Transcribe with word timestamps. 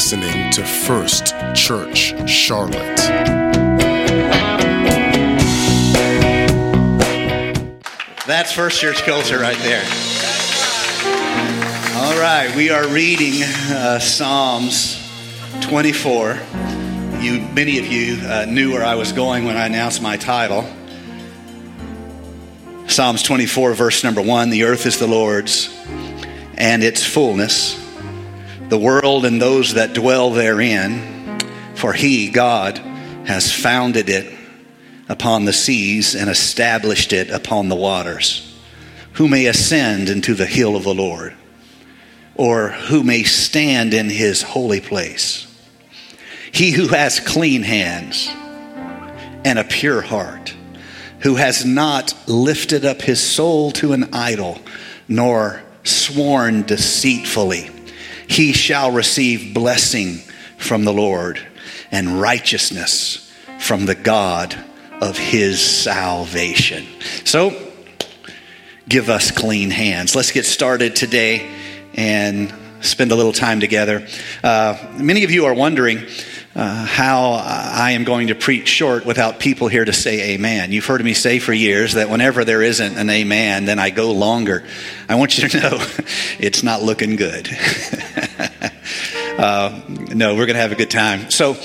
listening 0.00 0.50
to 0.50 0.64
First 0.64 1.34
Church 1.54 2.14
Charlotte. 2.26 2.96
That's 8.26 8.50
First 8.50 8.80
Church 8.80 9.02
culture 9.02 9.38
right 9.38 9.58
there. 9.58 9.84
All 11.96 12.18
right, 12.18 12.50
we 12.56 12.70
are 12.70 12.88
reading 12.88 13.42
uh, 13.42 13.98
Psalms 13.98 15.06
24. 15.60 16.40
You, 17.20 17.42
many 17.52 17.78
of 17.78 17.86
you 17.86 18.26
uh, 18.26 18.46
knew 18.48 18.72
where 18.72 18.82
I 18.82 18.94
was 18.94 19.12
going 19.12 19.44
when 19.44 19.58
I 19.58 19.66
announced 19.66 20.00
my 20.00 20.16
title. 20.16 20.64
Psalms 22.86 23.22
24, 23.22 23.74
verse 23.74 24.02
number 24.02 24.22
one 24.22 24.48
The 24.48 24.64
earth 24.64 24.86
is 24.86 24.98
the 24.98 25.06
Lord's 25.06 25.68
and 26.56 26.82
its 26.82 27.04
fullness, 27.04 27.89
the 28.70 28.78
world 28.78 29.24
and 29.24 29.42
those 29.42 29.74
that 29.74 29.92
dwell 29.92 30.30
therein. 30.30 31.38
For 31.74 31.92
he, 31.92 32.30
God, 32.30 32.78
has 33.26 33.52
founded 33.52 34.08
it 34.08 34.32
upon 35.08 35.44
the 35.44 35.52
seas 35.52 36.14
and 36.14 36.30
established 36.30 37.12
it 37.12 37.30
upon 37.30 37.68
the 37.68 37.76
waters. 37.76 38.46
Who 39.14 39.28
may 39.28 39.46
ascend 39.46 40.08
into 40.08 40.34
the 40.34 40.46
hill 40.46 40.76
of 40.76 40.84
the 40.84 40.94
Lord? 40.94 41.34
Or 42.36 42.68
who 42.68 43.02
may 43.02 43.24
stand 43.24 43.92
in 43.92 44.08
his 44.08 44.40
holy 44.40 44.80
place? 44.80 45.46
He 46.52 46.70
who 46.70 46.88
has 46.88 47.20
clean 47.20 47.62
hands 47.62 48.28
and 49.44 49.58
a 49.58 49.64
pure 49.64 50.00
heart, 50.00 50.54
who 51.20 51.34
has 51.34 51.64
not 51.64 52.14
lifted 52.28 52.84
up 52.84 53.02
his 53.02 53.20
soul 53.20 53.72
to 53.72 53.92
an 53.92 54.14
idol, 54.14 54.58
nor 55.08 55.62
sworn 55.82 56.62
deceitfully, 56.62 57.70
he 58.30 58.52
shall 58.52 58.92
receive 58.92 59.52
blessing 59.52 60.18
from 60.56 60.84
the 60.84 60.92
Lord 60.92 61.44
and 61.90 62.20
righteousness 62.20 63.28
from 63.58 63.86
the 63.86 63.96
God 63.96 64.56
of 65.00 65.18
his 65.18 65.60
salvation. 65.60 66.86
So, 67.24 67.72
give 68.88 69.10
us 69.10 69.32
clean 69.32 69.70
hands. 69.70 70.14
Let's 70.14 70.30
get 70.30 70.46
started 70.46 70.94
today 70.94 71.50
and 71.94 72.54
spend 72.82 73.10
a 73.10 73.16
little 73.16 73.32
time 73.32 73.58
together. 73.58 74.06
Uh, 74.44 74.78
many 74.96 75.24
of 75.24 75.32
you 75.32 75.46
are 75.46 75.54
wondering 75.54 76.06
uh, 76.54 76.84
how 76.84 77.32
I 77.32 77.92
am 77.92 78.04
going 78.04 78.28
to 78.28 78.34
preach 78.34 78.68
short 78.68 79.06
without 79.06 79.38
people 79.38 79.68
here 79.68 79.84
to 79.84 79.92
say 79.92 80.34
amen. 80.34 80.72
You've 80.72 80.86
heard 80.86 81.04
me 81.04 81.14
say 81.14 81.38
for 81.38 81.52
years 81.52 81.94
that 81.94 82.10
whenever 82.10 82.44
there 82.44 82.62
isn't 82.62 82.98
an 82.98 83.08
amen, 83.08 83.66
then 83.66 83.78
I 83.78 83.90
go 83.90 84.12
longer. 84.12 84.64
I 85.08 85.14
want 85.14 85.38
you 85.38 85.48
to 85.48 85.60
know 85.60 85.78
it's 86.40 86.62
not 86.62 86.82
looking 86.82 87.16
good. 87.16 87.48
uh, 89.38 89.80
no, 89.88 90.34
we're 90.34 90.46
going 90.46 90.54
to 90.54 90.60
have 90.60 90.72
a 90.72 90.76
good 90.76 90.90
time. 90.90 91.30
So, 91.30 91.56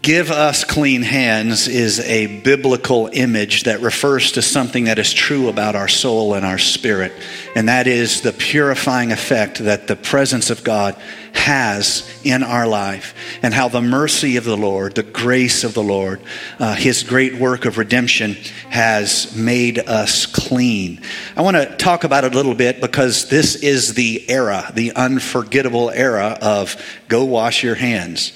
Give 0.00 0.30
us 0.30 0.62
clean 0.62 1.02
hands 1.02 1.66
is 1.66 1.98
a 2.00 2.40
biblical 2.40 3.10
image 3.12 3.64
that 3.64 3.80
refers 3.80 4.32
to 4.32 4.42
something 4.42 4.84
that 4.84 4.98
is 4.98 5.12
true 5.12 5.48
about 5.48 5.74
our 5.74 5.88
soul 5.88 6.34
and 6.34 6.46
our 6.46 6.56
spirit, 6.56 7.12
and 7.56 7.68
that 7.68 7.88
is 7.88 8.20
the 8.20 8.32
purifying 8.32 9.10
effect 9.10 9.58
that 9.58 9.88
the 9.88 9.96
presence 9.96 10.50
of 10.50 10.62
God 10.62 10.96
has 11.38 12.08
in 12.24 12.42
our 12.42 12.66
life, 12.66 13.14
and 13.42 13.54
how 13.54 13.68
the 13.68 13.80
mercy 13.80 14.36
of 14.36 14.44
the 14.44 14.56
Lord, 14.56 14.94
the 14.94 15.02
grace 15.02 15.64
of 15.64 15.72
the 15.72 15.82
Lord, 15.82 16.20
uh, 16.58 16.74
His 16.74 17.02
great 17.02 17.36
work 17.36 17.64
of 17.64 17.78
redemption 17.78 18.36
has 18.68 19.34
made 19.34 19.78
us 19.78 20.26
clean. 20.26 21.00
I 21.36 21.42
want 21.42 21.56
to 21.56 21.76
talk 21.76 22.04
about 22.04 22.24
it 22.24 22.34
a 22.34 22.36
little 22.36 22.54
bit 22.54 22.80
because 22.80 23.28
this 23.28 23.54
is 23.56 23.94
the 23.94 24.28
era, 24.28 24.70
the 24.74 24.92
unforgettable 24.92 25.90
era 25.90 26.36
of 26.42 26.76
go 27.08 27.24
wash 27.24 27.62
your 27.62 27.74
hands. 27.74 28.32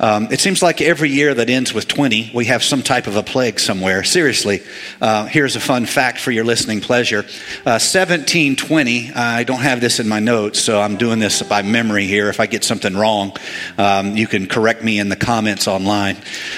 Um, 0.00 0.28
it 0.30 0.40
seems 0.40 0.62
like 0.62 0.80
every 0.80 1.10
year 1.10 1.34
that 1.34 1.48
ends 1.48 1.72
with 1.72 1.86
20, 1.86 2.32
we 2.34 2.46
have 2.46 2.62
some 2.62 2.82
type 2.82 3.06
of 3.06 3.16
a 3.16 3.22
plague 3.22 3.60
somewhere. 3.60 4.02
Seriously, 4.02 4.62
uh, 5.00 5.26
here's 5.26 5.56
a 5.56 5.60
fun 5.60 5.86
fact 5.86 6.18
for 6.18 6.32
your 6.32 6.44
listening 6.44 6.80
pleasure. 6.80 7.20
Uh, 7.64 7.78
1720, 7.78 9.12
I 9.12 9.44
don't 9.44 9.60
have 9.60 9.80
this 9.80 10.00
in 10.00 10.08
my 10.08 10.20
notes, 10.20 10.60
so 10.60 10.80
I'm 10.80 10.96
doing 10.96 11.18
this 11.18 11.42
by 11.42 11.62
memory 11.62 12.06
here. 12.06 12.28
If 12.28 12.40
I 12.40 12.45
get 12.46 12.64
something 12.64 12.96
wrong, 12.96 13.36
um, 13.78 14.16
you 14.16 14.26
can 14.26 14.46
correct 14.46 14.82
me 14.82 14.98
in 14.98 15.08
the 15.08 15.16
comments 15.16 15.68
online. 15.68 16.16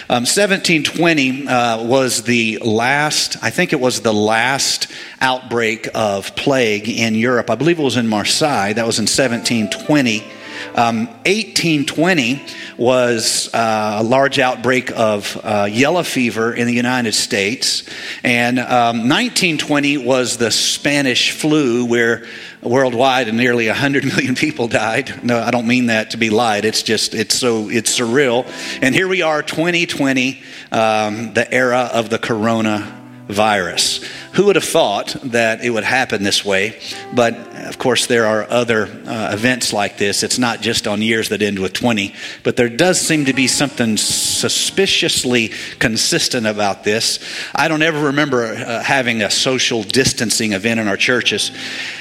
Um, 0.09 0.25
1720 0.25 1.49
uh, 1.49 1.83
was 1.85 2.23
the 2.23 2.59
last, 2.59 3.43
I 3.43 3.51
think 3.51 3.73
it 3.73 3.81
was 3.81 4.01
the 4.01 4.13
last 4.13 4.91
outbreak 5.21 5.89
of 5.95 6.35
plague 6.37 6.89
in 6.89 7.15
Europe. 7.15 7.51
I 7.51 7.55
believe 7.55 7.79
it 7.79 7.83
was 7.83 7.97
in 7.97 8.09
Marseille. 8.09 8.75
That 8.75 8.87
was 8.87 8.99
in 8.99 9.05
1720. 9.05 10.38
Um, 10.75 11.07
1820 11.27 12.45
was 12.77 13.53
uh, 13.53 13.99
a 14.01 14.03
large 14.03 14.39
outbreak 14.39 14.91
of 14.91 15.39
uh, 15.43 15.69
yellow 15.71 16.03
fever 16.03 16.55
in 16.55 16.67
the 16.67 16.75
United 16.75 17.15
States. 17.15 17.89
And 18.23 18.59
um, 18.59 19.09
1920 19.09 19.99
was 19.99 20.37
the 20.37 20.51
Spanish 20.51 21.33
flu, 21.33 21.85
where 21.85 22.27
worldwide 22.63 23.29
and 23.29 23.37
nearly 23.37 23.67
100 23.67 24.05
million 24.05 24.35
people 24.35 24.69
died. 24.69 25.25
No, 25.25 25.39
I 25.39 25.51
don't 25.51 25.67
mean 25.67 25.87
that 25.87 26.11
to 26.11 26.17
be 26.17 26.31
lied. 26.31 26.65
It's 26.65 26.83
just, 26.83 27.15
it's 27.15 27.35
so, 27.35 27.69
it's 27.69 27.99
surreal. 27.99 28.47
And 28.83 28.95
here 28.95 29.09
we 29.09 29.23
are, 29.23 29.43
2020, 29.43 30.43
um, 30.73 31.35
the 31.35 31.53
era 31.53 31.91
of 31.93 32.11
the 32.11 32.19
coronavirus. 32.19 34.18
Who 34.35 34.47
would 34.47 34.57
have 34.57 34.65
thought 34.65 35.17
that 35.25 35.65
it 35.65 35.71
would 35.71 35.85
happen 35.85 36.23
this 36.23 36.45
way? 36.45 36.79
But 37.15 37.35
of 37.69 37.79
course, 37.79 38.07
there 38.07 38.27
are 38.27 38.47
other 38.49 38.85
uh, 38.85 39.31
events 39.33 39.73
like 39.73 39.99
this. 39.99 40.23
It's 40.23 40.39
not 40.39 40.61
just 40.61 40.87
on 40.87 41.03
years 41.03 41.29
that 41.31 41.43
end 41.43 41.59
with 41.59 41.73
20, 41.73 42.15
but 42.43 42.57
there 42.57 42.69
does 42.69 43.01
seem 43.01 43.27
to 43.27 43.33
be 43.33 43.47
something 43.47 43.97
suspiciously 43.97 45.53
consistent 45.79 46.47
about 46.47 46.85
this. 46.85 47.19
I 47.55 47.69
don't 47.69 47.83
ever 47.83 48.07
remember 48.07 48.45
uh, 48.45 48.83
having 48.83 49.23
a 49.23 49.31
social 49.31 49.83
distancing 49.83 50.53
event 50.53 50.81
in 50.81 50.89
our 50.89 50.97
churches. 50.97 51.51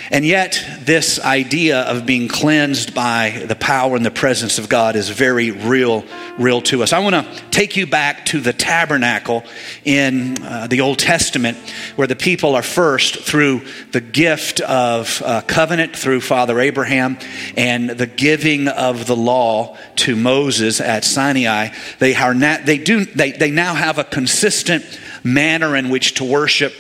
And 0.10 0.26
yet, 0.26 0.64
this 0.80 1.20
idea 1.20 1.82
of 1.82 2.06
being 2.06 2.30
cleansed 2.30 2.94
by 2.94 3.44
the 3.46 3.56
power 3.56 3.96
and 3.96 4.06
the 4.06 4.12
presence 4.12 4.58
of 4.58 4.70
God 4.70 4.96
is 4.96 5.10
very 5.10 5.52
real, 5.52 6.06
real 6.38 6.62
to 6.64 6.82
us. 6.82 6.94
I 6.94 7.00
want 7.00 7.16
to 7.16 7.44
take 7.52 7.76
you 7.76 7.88
back 7.88 8.26
to 8.28 8.40
the 8.40 8.54
tabernacle 8.54 9.44
in 9.84 10.42
uh, 10.42 10.68
the 10.68 10.80
Old 10.80 11.00
Testament, 11.00 11.58
where 11.98 12.08
the 12.08 12.16
people 12.20 12.56
are 12.56 12.64
first 12.64 13.18
through 13.18 13.62
the 13.92 14.02
gift 14.02 14.60
of 14.62 15.22
uh, 15.24 15.42
covenant 15.42 15.96
through 15.96 16.22
Father 16.22 16.60
Abraham 16.60 17.18
and 17.56 17.90
the 17.90 18.08
giving 18.08 18.68
of 18.68 19.08
the 19.08 19.16
law 19.16 19.78
to 19.98 20.16
Moses 20.16 20.82
at 20.82 21.04
Sinai. 21.04 21.70
They 22.00 22.16
are 22.16 22.34
not, 22.34 22.66
they 22.66 22.78
do 22.78 23.06
they, 23.06 23.32
they 23.32 23.52
now 23.52 23.74
have 23.74 23.98
a 23.98 24.04
consistent 24.04 24.86
manner 25.24 25.76
in 25.76 25.90
which 25.90 26.16
to 26.16 26.24
worship 26.24 26.74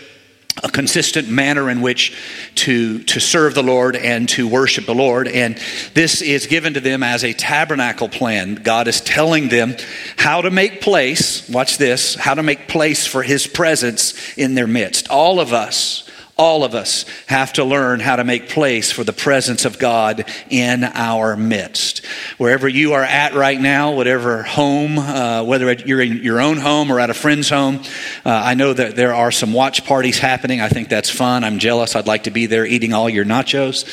a 0.63 0.69
consistent 0.69 1.29
manner 1.29 1.69
in 1.69 1.81
which 1.81 2.15
to, 2.55 2.99
to 3.03 3.19
serve 3.19 3.53
the 3.53 3.63
Lord 3.63 3.95
and 3.95 4.27
to 4.29 4.47
worship 4.47 4.85
the 4.85 4.95
Lord. 4.95 5.27
And 5.27 5.57
this 5.93 6.21
is 6.21 6.47
given 6.47 6.73
to 6.73 6.79
them 6.79 7.03
as 7.03 7.23
a 7.23 7.33
tabernacle 7.33 8.09
plan. 8.09 8.55
God 8.55 8.87
is 8.87 9.01
telling 9.01 9.49
them 9.49 9.75
how 10.17 10.41
to 10.41 10.49
make 10.51 10.81
place, 10.81 11.47
watch 11.49 11.77
this, 11.77 12.15
how 12.15 12.33
to 12.33 12.43
make 12.43 12.67
place 12.67 13.05
for 13.05 13.23
His 13.23 13.47
presence 13.47 14.37
in 14.37 14.55
their 14.55 14.67
midst. 14.67 15.09
All 15.09 15.39
of 15.39 15.53
us 15.53 16.03
all 16.37 16.63
of 16.63 16.75
us 16.75 17.05
have 17.25 17.53
to 17.53 17.63
learn 17.63 17.99
how 17.99 18.15
to 18.15 18.23
make 18.23 18.49
place 18.49 18.91
for 18.91 19.03
the 19.03 19.13
presence 19.13 19.65
of 19.65 19.79
God 19.79 20.25
in 20.49 20.83
our 20.83 21.35
midst. 21.35 22.05
Wherever 22.37 22.67
you 22.67 22.93
are 22.93 23.03
at 23.03 23.33
right 23.33 23.59
now, 23.59 23.93
whatever 23.93 24.43
home, 24.43 24.99
uh, 24.99 25.43
whether 25.43 25.71
you're 25.73 26.01
in 26.01 26.17
your 26.17 26.39
own 26.39 26.57
home 26.57 26.91
or 26.91 26.99
at 26.99 27.09
a 27.09 27.13
friend's 27.13 27.49
home, 27.49 27.77
uh, 28.25 28.29
I 28.29 28.53
know 28.53 28.73
that 28.73 28.95
there 28.95 29.13
are 29.13 29.31
some 29.31 29.51
watch 29.51 29.85
parties 29.85 30.19
happening. 30.19 30.61
I 30.61 30.69
think 30.69 30.89
that's 30.89 31.09
fun. 31.09 31.43
I'm 31.43 31.59
jealous. 31.59 31.95
I'd 31.95 32.07
like 32.07 32.23
to 32.23 32.31
be 32.31 32.45
there 32.45 32.65
eating 32.65 32.93
all 32.93 33.09
your 33.09 33.25
nachos. 33.25 33.85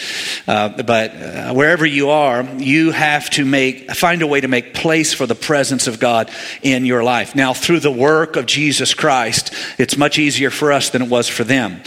Uh, 0.46 0.82
but 0.82 1.14
uh, 1.14 1.52
wherever 1.54 1.86
you 1.86 2.10
are, 2.10 2.44
you 2.58 2.90
have 2.90 3.30
to 3.30 3.44
make 3.44 3.90
find 3.92 4.22
a 4.22 4.26
way 4.26 4.40
to 4.40 4.48
make 4.48 4.74
place 4.74 5.14
for 5.14 5.26
the 5.26 5.34
presence 5.34 5.86
of 5.86 5.98
God 5.98 6.30
in 6.62 6.84
your 6.84 7.02
life. 7.02 7.34
Now, 7.34 7.54
through 7.54 7.80
the 7.80 7.90
work 7.90 8.36
of 8.36 8.46
Jesus 8.46 8.92
Christ, 8.92 9.54
it's 9.78 9.96
much 9.96 10.18
easier 10.18 10.50
for 10.50 10.72
us 10.72 10.90
than 10.90 11.02
it 11.02 11.08
was 11.08 11.28
for 11.28 11.44
them. 11.44 11.82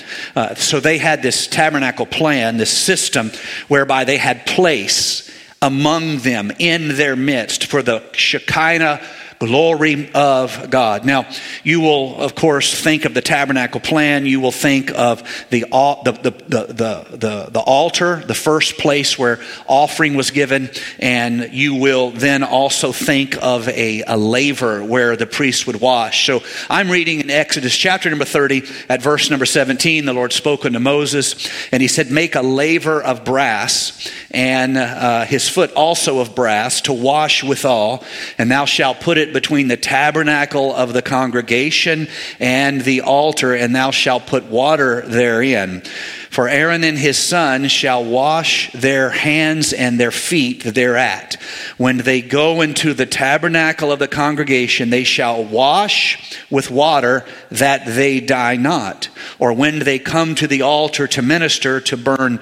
Uh, 0.48 0.56
so 0.56 0.80
they 0.80 0.98
had 0.98 1.22
this 1.22 1.48
tabernacle 1.48 2.06
plan, 2.06 2.58
this 2.58 2.76
system 2.76 3.32
whereby 3.68 4.04
they 4.04 4.18
had 4.18 4.46
place 4.46 5.30
among 5.62 6.20
them 6.20 6.52
in 6.60 6.96
their 6.96 7.16
midst 7.16 7.66
for 7.66 7.82
the 7.82 8.04
Shekinah 8.14 9.02
glory 9.40 10.10
of 10.14 10.70
God. 10.70 11.06
Now, 11.06 11.30
you 11.64 11.82
will, 11.82 12.20
of 12.22 12.36
course, 12.36 12.74
think 12.74 13.06
of 13.06 13.14
the 13.14 13.22
tabernacle 13.22 13.80
plan. 13.80 14.26
You 14.26 14.40
will 14.40 14.52
think 14.52 14.92
of 14.92 15.22
the, 15.50 15.62
the, 15.70 16.12
the, 16.12 17.16
the, 17.18 17.50
the, 17.52 17.60
altar, 17.60 18.24
the 18.26 18.34
first 18.36 18.78
place 18.78 19.18
where 19.18 19.40
offering 19.68 20.16
was 20.16 20.32
given, 20.32 20.70
and 21.00 21.54
you 21.54 21.76
will 21.76 22.12
then 22.12 22.44
also 22.44 22.92
think 22.92 23.38
of 23.42 23.68
a, 23.70 24.04
a 24.08 24.18
laver 24.18 24.84
where 24.84 25.16
the 25.16 25.28
priest 25.28 25.68
would 25.68 25.80
wash. 25.80 26.26
So 26.26 26.44
I'm 26.70 26.90
reading 26.90 27.20
in 27.20 27.30
Exodus 27.30 27.76
chapter 27.76 28.10
number 28.10 28.26
30 28.26 28.64
at 28.90 29.02
verse 29.02 29.30
number 29.30 29.46
17. 29.46 30.06
The 30.06 30.14
Lord 30.14 30.34
spoke 30.34 30.66
unto 30.66 30.80
Moses, 30.80 31.50
and 31.72 31.82
he 31.82 31.88
said, 31.88 32.12
Make 32.12 32.36
a 32.36 32.42
laver 32.42 33.02
of 33.02 33.24
brass, 33.24 34.12
and 34.32 34.78
uh, 34.78 35.26
his 35.26 35.48
foot 35.48 35.72
also 35.74 36.20
of 36.20 36.36
brass, 36.36 36.82
to 36.82 36.94
wash 36.94 37.44
withal, 37.44 38.04
and 38.38 38.50
thou 38.50 38.66
shalt 38.66 39.00
put 39.02 39.18
it 39.18 39.27
between 39.34 39.68
the 39.68 39.78
tabernacle 39.78 40.74
of 40.74 40.94
the 40.94 41.02
congregation 41.02 42.08
and 42.40 42.82
the 42.82 43.02
altar, 43.02 43.54
and 43.54 43.76
thou 43.76 43.92
shalt 43.92 44.28
put 44.28 44.46
water 44.46 45.02
therein. 45.02 45.82
For 46.30 46.48
Aaron 46.48 46.84
and 46.84 46.98
his 46.98 47.18
son 47.18 47.68
shall 47.68 48.04
wash 48.04 48.72
their 48.74 49.10
hands 49.10 49.74
and 49.74 50.00
their 50.00 50.12
feet 50.12 50.64
thereat. 50.64 51.36
When 51.78 51.98
they 51.98 52.22
go 52.22 52.62
into 52.62 52.94
the 52.94 53.06
tabernacle 53.06 53.92
of 53.92 54.00
the 54.00 54.08
congregation, 54.08 54.90
they 54.90 55.04
shall 55.04 55.44
wash 55.44 56.38
with 56.52 56.70
water 56.70 57.26
that 57.50 57.86
they 57.86 58.20
die 58.20 58.58
not. 58.58 59.10
Or 59.40 59.54
when 59.54 59.80
they 59.80 60.00
come 60.00 60.36
to 60.36 60.48
the 60.48 60.62
altar 60.62 61.08
to 61.08 61.22
minister, 61.22 61.80
to 61.82 61.98
burn 61.98 62.40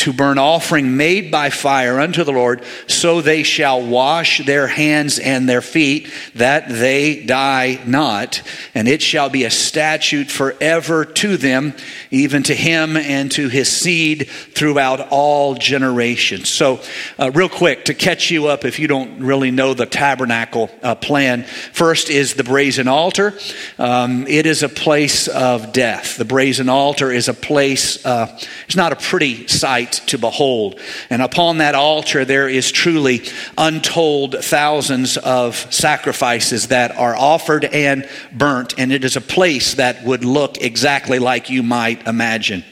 to 0.00 0.14
burn 0.14 0.38
offering 0.38 0.96
made 0.96 1.30
by 1.30 1.50
fire 1.50 2.00
unto 2.00 2.24
the 2.24 2.32
Lord, 2.32 2.62
so 2.86 3.20
they 3.20 3.42
shall 3.42 3.82
wash 3.86 4.42
their 4.46 4.66
hands 4.66 5.18
and 5.18 5.46
their 5.46 5.60
feet, 5.60 6.10
that 6.34 6.70
they 6.70 7.22
die 7.22 7.78
not. 7.86 8.42
And 8.74 8.88
it 8.88 9.02
shall 9.02 9.28
be 9.28 9.44
a 9.44 9.50
statute 9.50 10.30
forever 10.30 11.04
to 11.04 11.36
them, 11.36 11.74
even 12.10 12.42
to 12.44 12.54
him 12.54 12.96
and 12.96 13.30
to 13.32 13.48
his 13.48 13.70
seed 13.70 14.30
throughout 14.30 15.08
all 15.10 15.54
generations. 15.54 16.48
So, 16.48 16.80
uh, 17.18 17.30
real 17.32 17.50
quick, 17.50 17.84
to 17.84 17.94
catch 17.94 18.30
you 18.30 18.46
up 18.46 18.64
if 18.64 18.78
you 18.78 18.88
don't 18.88 19.20
really 19.20 19.50
know 19.50 19.74
the 19.74 19.84
tabernacle 19.84 20.70
uh, 20.82 20.94
plan, 20.94 21.42
first 21.44 22.08
is 22.08 22.34
the 22.34 22.44
brazen 22.44 22.88
altar. 22.88 23.34
Um, 23.78 24.26
it 24.26 24.46
is 24.46 24.62
a 24.62 24.68
place 24.70 25.28
of 25.28 25.74
death. 25.74 26.16
The 26.16 26.24
brazen 26.24 26.70
altar 26.70 27.12
is 27.12 27.28
a 27.28 27.34
place, 27.34 28.04
uh, 28.06 28.38
it's 28.64 28.76
not 28.76 28.92
a 28.92 28.96
pretty 28.96 29.46
sight 29.46 29.89
to 29.92 30.18
behold. 30.18 30.80
And 31.08 31.22
upon 31.22 31.58
that 31.58 31.74
altar, 31.74 32.24
there 32.24 32.48
is 32.48 32.70
truly 32.70 33.22
untold 33.56 34.44
thousands 34.44 35.16
of 35.16 35.56
sacrifices 35.72 36.68
that 36.68 36.96
are 36.96 37.16
offered 37.16 37.64
and 37.64 38.08
burnt. 38.32 38.74
And 38.78 38.92
it 38.92 39.04
is 39.04 39.16
a 39.16 39.20
place 39.20 39.74
that 39.74 40.04
would 40.04 40.24
look 40.24 40.58
exactly 40.58 41.18
like 41.18 41.50
you 41.50 41.62
might 41.62 42.06
imagine. 42.06 42.64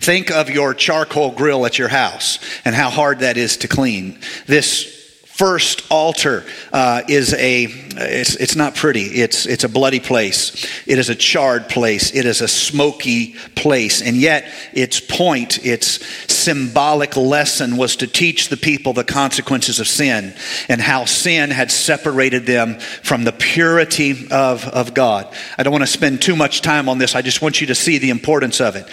Think 0.00 0.30
of 0.30 0.50
your 0.50 0.74
charcoal 0.74 1.30
grill 1.30 1.64
at 1.64 1.78
your 1.78 1.88
house 1.88 2.38
and 2.64 2.74
how 2.74 2.90
hard 2.90 3.20
that 3.20 3.36
is 3.36 3.56
to 3.58 3.68
clean. 3.68 4.18
This 4.46 4.99
first 5.40 5.90
altar 5.90 6.44
uh, 6.70 7.00
is 7.08 7.32
a 7.32 7.64
it's, 7.96 8.36
it's 8.36 8.56
not 8.56 8.74
pretty. 8.74 9.04
It's, 9.04 9.46
it's 9.46 9.64
a 9.64 9.68
bloody 9.70 9.98
place. 9.98 10.66
It 10.86 10.98
is 10.98 11.08
a 11.08 11.14
charred 11.14 11.68
place. 11.68 12.14
It 12.14 12.26
is 12.26 12.42
a 12.42 12.46
smoky 12.46 13.34
place. 13.54 14.02
And 14.02 14.16
yet 14.16 14.44
its 14.74 15.00
point 15.00 15.64
its 15.64 16.04
symbolic 16.30 17.16
lesson 17.16 17.78
was 17.78 17.96
to 17.96 18.06
teach 18.06 18.48
the 18.50 18.58
people 18.58 18.92
the 18.92 19.02
consequences 19.02 19.80
of 19.80 19.88
sin 19.88 20.34
and 20.68 20.80
how 20.80 21.06
sin 21.06 21.50
had 21.50 21.70
separated 21.70 22.44
them 22.44 22.78
from 22.78 23.24
the 23.24 23.32
purity 23.32 24.28
of, 24.30 24.68
of 24.68 24.92
god. 24.92 25.34
I 25.56 25.62
don't 25.62 25.72
want 25.72 25.84
to 25.84 25.90
spend 25.90 26.20
too 26.20 26.36
much 26.36 26.60
time 26.60 26.86
on 26.86 26.98
this. 26.98 27.14
I 27.14 27.22
just 27.22 27.40
want 27.40 27.62
you 27.62 27.66
to 27.68 27.74
see 27.74 27.96
the 27.96 28.10
importance 28.10 28.60
of 28.60 28.76
it. 28.76 28.86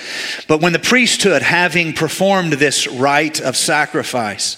But 0.47 0.61
when 0.61 0.71
the 0.71 0.79
priesthood 0.79 1.41
having 1.41 1.91
performed 1.91 2.53
this 2.53 2.87
rite 2.87 3.41
of 3.41 3.57
sacrifice 3.57 4.55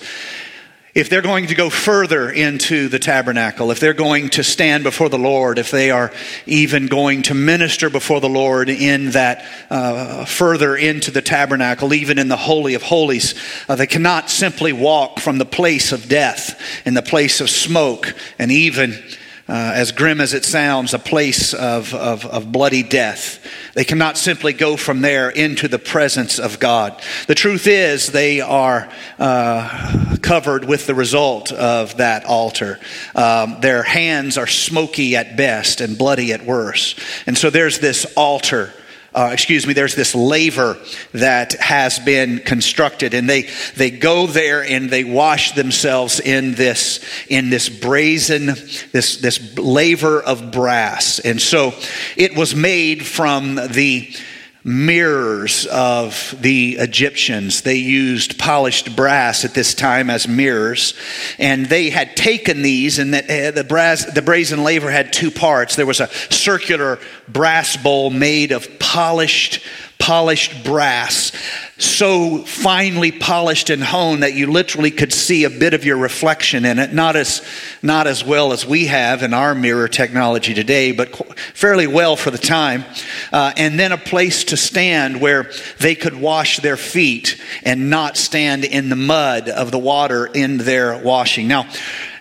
if 1.00 1.10
they're 1.10 1.22
going 1.22 1.48
to 1.48 1.56
go 1.56 1.69
further 1.69 2.30
into 2.30 2.90
the 2.90 3.00
tabernacle, 3.00 3.72
if 3.72 3.80
they're 3.80 3.94
going 3.94 4.28
to 4.28 4.44
stand 4.44 4.84
before 4.84 5.07
the 5.07 5.18
Lord, 5.18 5.57
if 5.57 5.72
they 5.72 5.92
are 5.92 6.12
even 6.46 6.88
going 6.88 7.22
to 7.24 7.34
minister 7.34 7.90
before 7.90 8.19
the 8.19 8.28
Lord 8.28 8.68
in 8.68 9.12
that 9.12 9.46
uh, 9.69 10.25
further 10.25 10.75
into 10.75 11.10
the 11.10 11.22
tabernacle, 11.22 11.94
even 11.94 12.19
in 12.19 12.28
the 12.28 12.36
Holy 12.36 12.74
of 12.74 12.84
Holies, 12.84 13.34
uh, 13.69 13.78
they 13.78 13.88
cannot 13.88 14.30
simply 14.30 14.74
walk 14.74 15.19
from 15.19 15.38
the 15.38 15.46
place 15.46 15.94
of 15.94 16.10
death 16.10 16.62
and 16.84 16.98
the 16.98 17.01
place 17.01 17.40
of 17.40 17.50
smoke 17.50 18.13
and 18.38 18.51
even 18.51 19.01
uh, 19.50 19.72
as 19.74 19.92
grim 19.92 20.22
as 20.22 20.36
it 20.36 20.46
sounds, 20.46 20.94
a 20.94 21.00
place 21.00 21.56
of, 21.56 21.94
of, 21.96 22.24
of, 22.25 22.51
bloody 22.51 22.84
death. 22.84 23.44
They 23.74 23.84
cannot 23.84 24.16
simply 24.16 24.54
go 24.54 24.78
from 24.78 25.01
there 25.01 25.30
into 25.30 25.68
the 25.68 25.80
presence 25.80 26.38
of 26.38 26.60
God. 26.60 27.01
The 27.25 27.34
truth 27.34 27.66
is, 27.66 28.12
they 28.12 28.42
are 28.42 28.88
uh, 29.18 30.18
covered 30.22 30.66
with 30.66 30.86
the 30.86 30.94
result 30.94 31.51
of 31.51 31.98
that 31.98 32.25
altar. 32.25 32.80
Um, 33.16 33.60
their 33.62 33.81
hands 33.81 34.38
are 34.38 34.48
smoky 34.48 35.16
at 35.16 35.36
best 35.36 35.81
and 35.81 35.98
bloody 35.98 36.31
at 36.31 36.46
worst. 36.46 37.00
And 37.25 37.36
so 37.36 37.50
there's 37.50 37.80
this 37.80 38.06
altar 38.16 38.72
uh, 39.14 39.30
excuse 39.34 39.66
me, 39.66 39.74
there's 39.74 39.96
this 39.96 40.14
laver 40.14 40.78
that 41.14 41.54
has 41.54 42.00
been 42.00 42.40
constructed, 42.40 43.14
and 43.14 43.30
they 43.30 43.50
they 43.76 43.92
go 43.92 44.28
there 44.28 44.64
and 44.64 44.90
they 44.90 45.04
wash 45.04 45.54
themselves 45.54 46.20
in 46.20 46.54
this 46.54 47.04
in 47.28 47.50
this 47.50 47.70
brazen 47.70 48.48
this 48.92 49.18
this 49.18 49.58
laver 49.58 50.22
of 50.22 50.52
brass, 50.52 51.20
and 51.20 51.42
so 51.42 51.74
it 52.16 52.36
was 52.36 52.56
made 52.56 53.06
from 53.06 53.56
the 53.56 54.14
mirrors 54.69 55.66
of 55.66 56.36
the 56.39 56.77
Egyptians. 56.77 57.63
They 57.63 57.77
used 57.77 58.38
polished 58.38 58.95
brass 58.95 59.44
at 59.44 59.56
this 59.56 59.74
time 59.74 60.12
as 60.12 60.27
mirrors, 60.27 60.94
and 61.39 61.66
they 61.66 61.89
had 61.89 62.16
taken 62.16 62.62
these, 62.62 63.00
and 63.00 63.12
the, 63.12 63.48
uh, 63.48 63.51
the, 63.51 63.63
brass, 63.63 64.06
the 64.06 64.21
brazen 64.21 64.63
laver 64.63 64.92
had 64.92 65.12
two 65.12 65.31
parts. 65.31 65.75
There 65.75 65.88
was 65.88 66.00
a 66.00 66.07
circular 66.30 67.00
brass 67.27 67.77
bowl 67.77 68.12
made 68.12 68.51
of 68.51 68.68
polished 68.77 69.63
polished 70.00 70.63
brass, 70.63 71.31
so 71.78 72.40
finely 72.40 73.12
polished 73.12 73.69
and 73.69 73.84
honed 73.84 74.24
that 74.24 74.34
you 74.34 74.51
literally 74.51 74.90
could 74.90 75.13
see 75.13 75.44
a 75.44 75.50
bit 75.50 75.74
of 75.74 75.86
your 75.86 75.98
reflection 75.98 76.66
in 76.66 76.80
it. 76.80 76.94
Not 76.94 77.16
as, 77.16 77.46
not 77.84 78.07
as 78.07 78.24
well 78.24 78.51
as 78.51 78.66
we 78.66 78.88
have 78.88 79.22
in 79.22 79.34
our 79.34 79.54
mirror 79.54 79.88
technology 79.88 80.54
today, 80.54 80.94
but 80.94 81.16
fairly 81.54 81.86
well 81.86 82.16
for 82.16 82.31
the 82.31 82.40
time. 82.40 82.86
Uh, 83.31 83.54
and 83.56 83.78
then 83.78 83.92
a 83.92 83.98
place 83.98 84.46
to 84.46 84.57
stand 84.57 85.22
where 85.22 85.51
they 85.80 85.94
could 85.94 86.16
wash 86.16 86.57
their 86.57 86.78
feet 86.78 87.40
and 87.63 87.90
not 87.90 88.18
stand 88.18 88.66
in 88.66 88.90
the 88.90 88.96
mud 88.96 89.48
of 89.48 89.69
the 89.69 89.80
water 89.80 90.25
in 90.25 90.57
their 90.57 90.98
washing. 90.98 91.48
Now, 91.48 91.69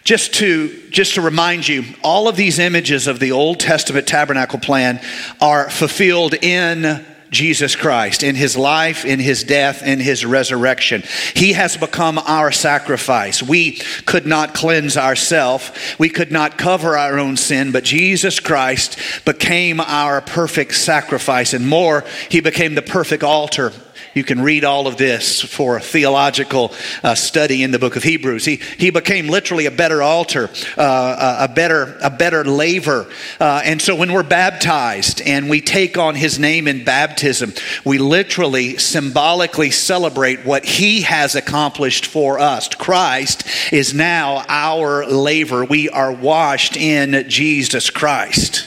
just 0.04 0.34
to 0.34 0.88
just 0.90 1.14
to 1.14 1.20
remind 1.20 1.68
you 1.68 1.84
all 2.02 2.28
of 2.28 2.36
these 2.36 2.58
images 2.58 3.06
of 3.06 3.18
the 3.20 3.32
old 3.32 3.60
testament 3.60 4.06
tabernacle 4.06 4.58
plan 4.58 5.00
are 5.40 5.68
fulfilled 5.68 6.32
in 6.32 7.04
Jesus 7.30 7.76
Christ, 7.76 8.22
in 8.22 8.34
his 8.34 8.56
life, 8.56 9.04
in 9.04 9.20
his 9.20 9.44
death, 9.44 9.82
in 9.82 10.00
his 10.00 10.24
resurrection. 10.24 11.02
He 11.34 11.52
has 11.52 11.76
become 11.76 12.18
our 12.18 12.50
sacrifice. 12.50 13.42
We 13.42 13.80
could 14.06 14.26
not 14.26 14.54
cleanse 14.54 14.96
ourselves, 14.96 15.70
we 15.98 16.08
could 16.08 16.32
not 16.32 16.58
cover 16.58 16.96
our 16.96 17.18
own 17.18 17.36
sin, 17.36 17.72
but 17.72 17.84
Jesus 17.84 18.40
Christ 18.40 18.98
became 19.24 19.80
our 19.80 20.20
perfect 20.20 20.74
sacrifice. 20.74 21.52
And 21.54 21.66
more, 21.66 22.04
he 22.30 22.40
became 22.40 22.74
the 22.74 22.82
perfect 22.82 23.22
altar 23.22 23.72
you 24.18 24.24
can 24.24 24.40
read 24.42 24.64
all 24.64 24.88
of 24.88 24.96
this 24.96 25.40
for 25.40 25.76
a 25.76 25.80
theological 25.80 26.72
uh, 27.04 27.14
study 27.14 27.62
in 27.62 27.70
the 27.70 27.78
book 27.78 27.94
of 27.94 28.02
Hebrews. 28.02 28.44
He, 28.44 28.56
he 28.76 28.90
became 28.90 29.28
literally 29.28 29.66
a 29.66 29.70
better 29.70 30.02
altar, 30.02 30.50
uh, 30.76 31.46
a, 31.48 31.54
better, 31.54 31.96
a 32.02 32.10
better 32.10 32.44
laver. 32.44 33.06
Uh, 33.38 33.62
and 33.64 33.80
so 33.80 33.94
when 33.94 34.12
we're 34.12 34.24
baptized 34.24 35.22
and 35.22 35.48
we 35.48 35.60
take 35.60 35.96
on 35.96 36.16
his 36.16 36.36
name 36.36 36.66
in 36.66 36.82
baptism, 36.82 37.52
we 37.84 37.98
literally 37.98 38.76
symbolically 38.76 39.70
celebrate 39.70 40.44
what 40.44 40.64
he 40.64 41.02
has 41.02 41.36
accomplished 41.36 42.04
for 42.04 42.40
us. 42.40 42.68
Christ 42.68 43.46
is 43.72 43.94
now 43.94 44.44
our 44.48 45.06
laver. 45.06 45.64
We 45.64 45.88
are 45.88 46.12
washed 46.12 46.76
in 46.76 47.28
Jesus 47.28 47.88
Christ. 47.88 48.66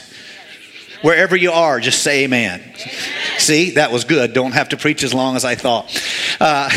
Wherever 1.02 1.36
you 1.36 1.52
are, 1.52 1.80
just 1.80 2.02
say 2.02 2.24
amen. 2.24 2.62
See, 3.38 3.72
that 3.72 3.92
was 3.92 4.04
good. 4.04 4.32
Don't 4.32 4.52
have 4.52 4.70
to 4.70 4.76
preach 4.76 5.02
as 5.02 5.12
long 5.12 5.36
as 5.36 5.44
I 5.44 5.54
thought. 5.54 6.02
Uh, 6.40 6.70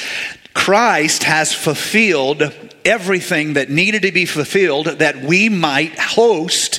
Christ 0.54 1.22
has 1.22 1.52
fulfilled 1.54 2.42
everything 2.84 3.54
that 3.54 3.70
needed 3.70 4.02
to 4.02 4.12
be 4.12 4.26
fulfilled 4.26 4.86
that 4.86 5.22
we 5.22 5.48
might 5.48 5.98
host 5.98 6.76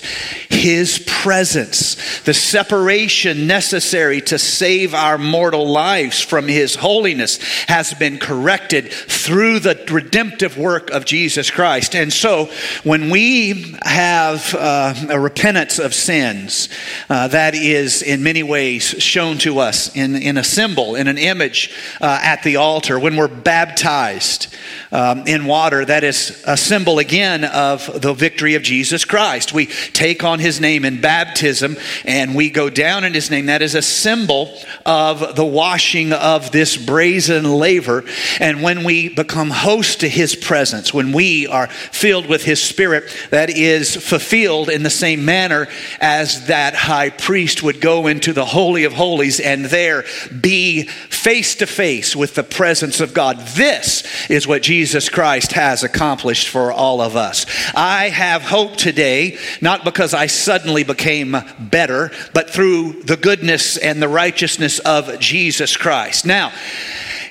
His 0.50 1.03
presence, 1.08 2.22
the 2.22 2.34
separation 2.34 3.48
necessary 3.48 4.22
to 4.22 4.39
save 4.39 4.94
our 4.94 5.18
mortal 5.18 5.68
lives 5.68 6.22
from 6.22 6.48
His 6.48 6.75
holiness 6.75 7.38
has 7.68 7.94
been 7.94 8.18
corrected 8.18 8.91
through 8.91 9.60
the 9.60 9.84
redemptive 9.89 10.58
work 10.58 10.89
of 10.91 11.06
Jesus 11.06 11.51
Christ. 11.51 11.96
And 11.96 12.12
so, 12.12 12.50
when 12.84 13.10
we 13.10 13.75
have 13.84 14.56
uh, 14.56 14.94
a 15.10 15.20
repentance 15.20 15.79
of 15.79 15.94
sins, 15.94 16.70
uh, 17.10 17.27
that 17.29 17.56
is 17.56 18.01
in 18.01 18.24
many 18.24 18.44
ways 18.44 18.84
shown 18.84 19.38
to 19.39 19.60
us 19.60 19.96
in, 19.96 20.15
in 20.15 20.38
a 20.38 20.44
symbol, 20.44 20.96
in 20.96 21.08
an 21.08 21.18
image 21.18 21.74
uh, 22.01 22.20
at 22.22 22.44
the 22.44 22.56
altar. 22.56 23.00
When 23.00 23.15
we're 23.15 23.27
baptized 23.27 24.56
um, 24.91 25.27
in 25.27 25.46
water, 25.46 25.86
that 25.89 26.03
is 26.03 26.43
a 26.46 26.55
symbol 26.55 27.00
again 27.00 27.43
of 27.43 28.00
the 28.00 28.13
victory 28.13 28.53
of 28.53 28.62
Jesus 28.62 29.05
Christ. 29.05 29.53
We 29.53 29.65
take 29.65 30.24
on 30.24 30.38
his 30.38 30.62
name 30.62 30.86
in 30.86 31.01
baptism 31.01 31.77
and 32.05 32.36
we 32.36 32.51
go 32.51 32.69
down 32.69 33.03
in 33.03 33.15
his 33.15 33.31
name. 33.31 33.48
That 33.48 33.63
is 33.63 33.74
a 33.74 33.81
symbol 33.81 34.55
of 34.86 35.36
the 35.36 35.43
washing 35.43 36.13
of 36.13 36.51
this 36.51 36.77
brazen 36.77 37.43
laver. 37.43 38.03
And 38.39 38.62
when 38.62 38.84
we 38.84 39.10
become 39.10 39.50
host 39.50 40.01
to 40.01 40.08
his 40.08 40.36
presence, 40.36 40.93
when 40.93 41.12
we 41.12 41.48
are 41.48 41.65
filled 41.67 42.27
with 42.27 42.43
his 42.43 42.62
spirit, 42.62 43.12
that 43.31 43.50
is 43.50 43.96
fulfilled 43.96 44.69
in 44.69 44.84
the 44.84 44.91
same 44.91 45.25
manner 45.25 45.67
as 46.00 46.46
that 46.46 46.75
high 46.75 47.10
priest 47.10 47.63
would 47.63 47.81
go 47.81 48.05
into 48.05 48.31
the 48.31 48.46
Holy 48.46 48.84
of 48.84 48.93
Holies 48.93 49.39
and 49.39 49.65
there 49.65 50.05
be 50.39 50.84
face 50.84 51.55
to 51.55 51.65
face 51.65 52.15
with 52.15 52.36
the 52.36 52.43
presence 52.43 53.00
of 53.00 53.15
God. 53.15 53.39
This 53.39 54.03
is 54.29 54.46
what 54.46 54.62
Jesus 54.62 55.10
Christ 55.10 55.53
has 55.53 55.79
accomplished 55.84 56.48
for 56.50 56.72
all 56.72 57.02
of 57.02 57.16
us. 57.16 57.46
I 57.76 58.10
have 58.10 58.42
hope 58.42 58.76
today, 58.76 59.38
not 59.62 59.84
because 59.84 60.14
I 60.14 60.28
suddenly 60.28 60.84
became 60.84 61.36
better, 61.60 62.12
but 62.34 62.50
through 62.50 63.04
the 63.04 63.18
goodness 63.18 63.78
and 63.78 64.02
the 64.02 64.08
righteousness 64.08 64.80
of 64.80 65.20
Jesus 65.20 65.78
Christ. 65.78 66.26
Now, 66.26 66.52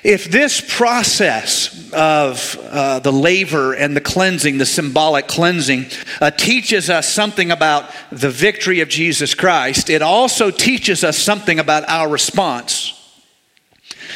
if 0.03 0.25
this 0.31 0.61
process 0.61 1.91
of 1.91 2.57
uh, 2.61 2.99
the 2.99 3.11
laver 3.11 3.73
and 3.73 3.95
the 3.95 4.01
cleansing, 4.01 4.57
the 4.57 4.65
symbolic 4.65 5.27
cleansing, 5.27 5.87
uh, 6.21 6.31
teaches 6.31 6.89
us 6.89 7.07
something 7.09 7.51
about 7.51 7.89
the 8.11 8.29
victory 8.29 8.79
of 8.79 8.87
Jesus 8.87 9.33
Christ, 9.33 9.89
it 9.89 10.01
also 10.01 10.51
teaches 10.51 11.03
us 11.03 11.17
something 11.17 11.59
about 11.59 11.87
our 11.89 12.07
response 12.07 12.98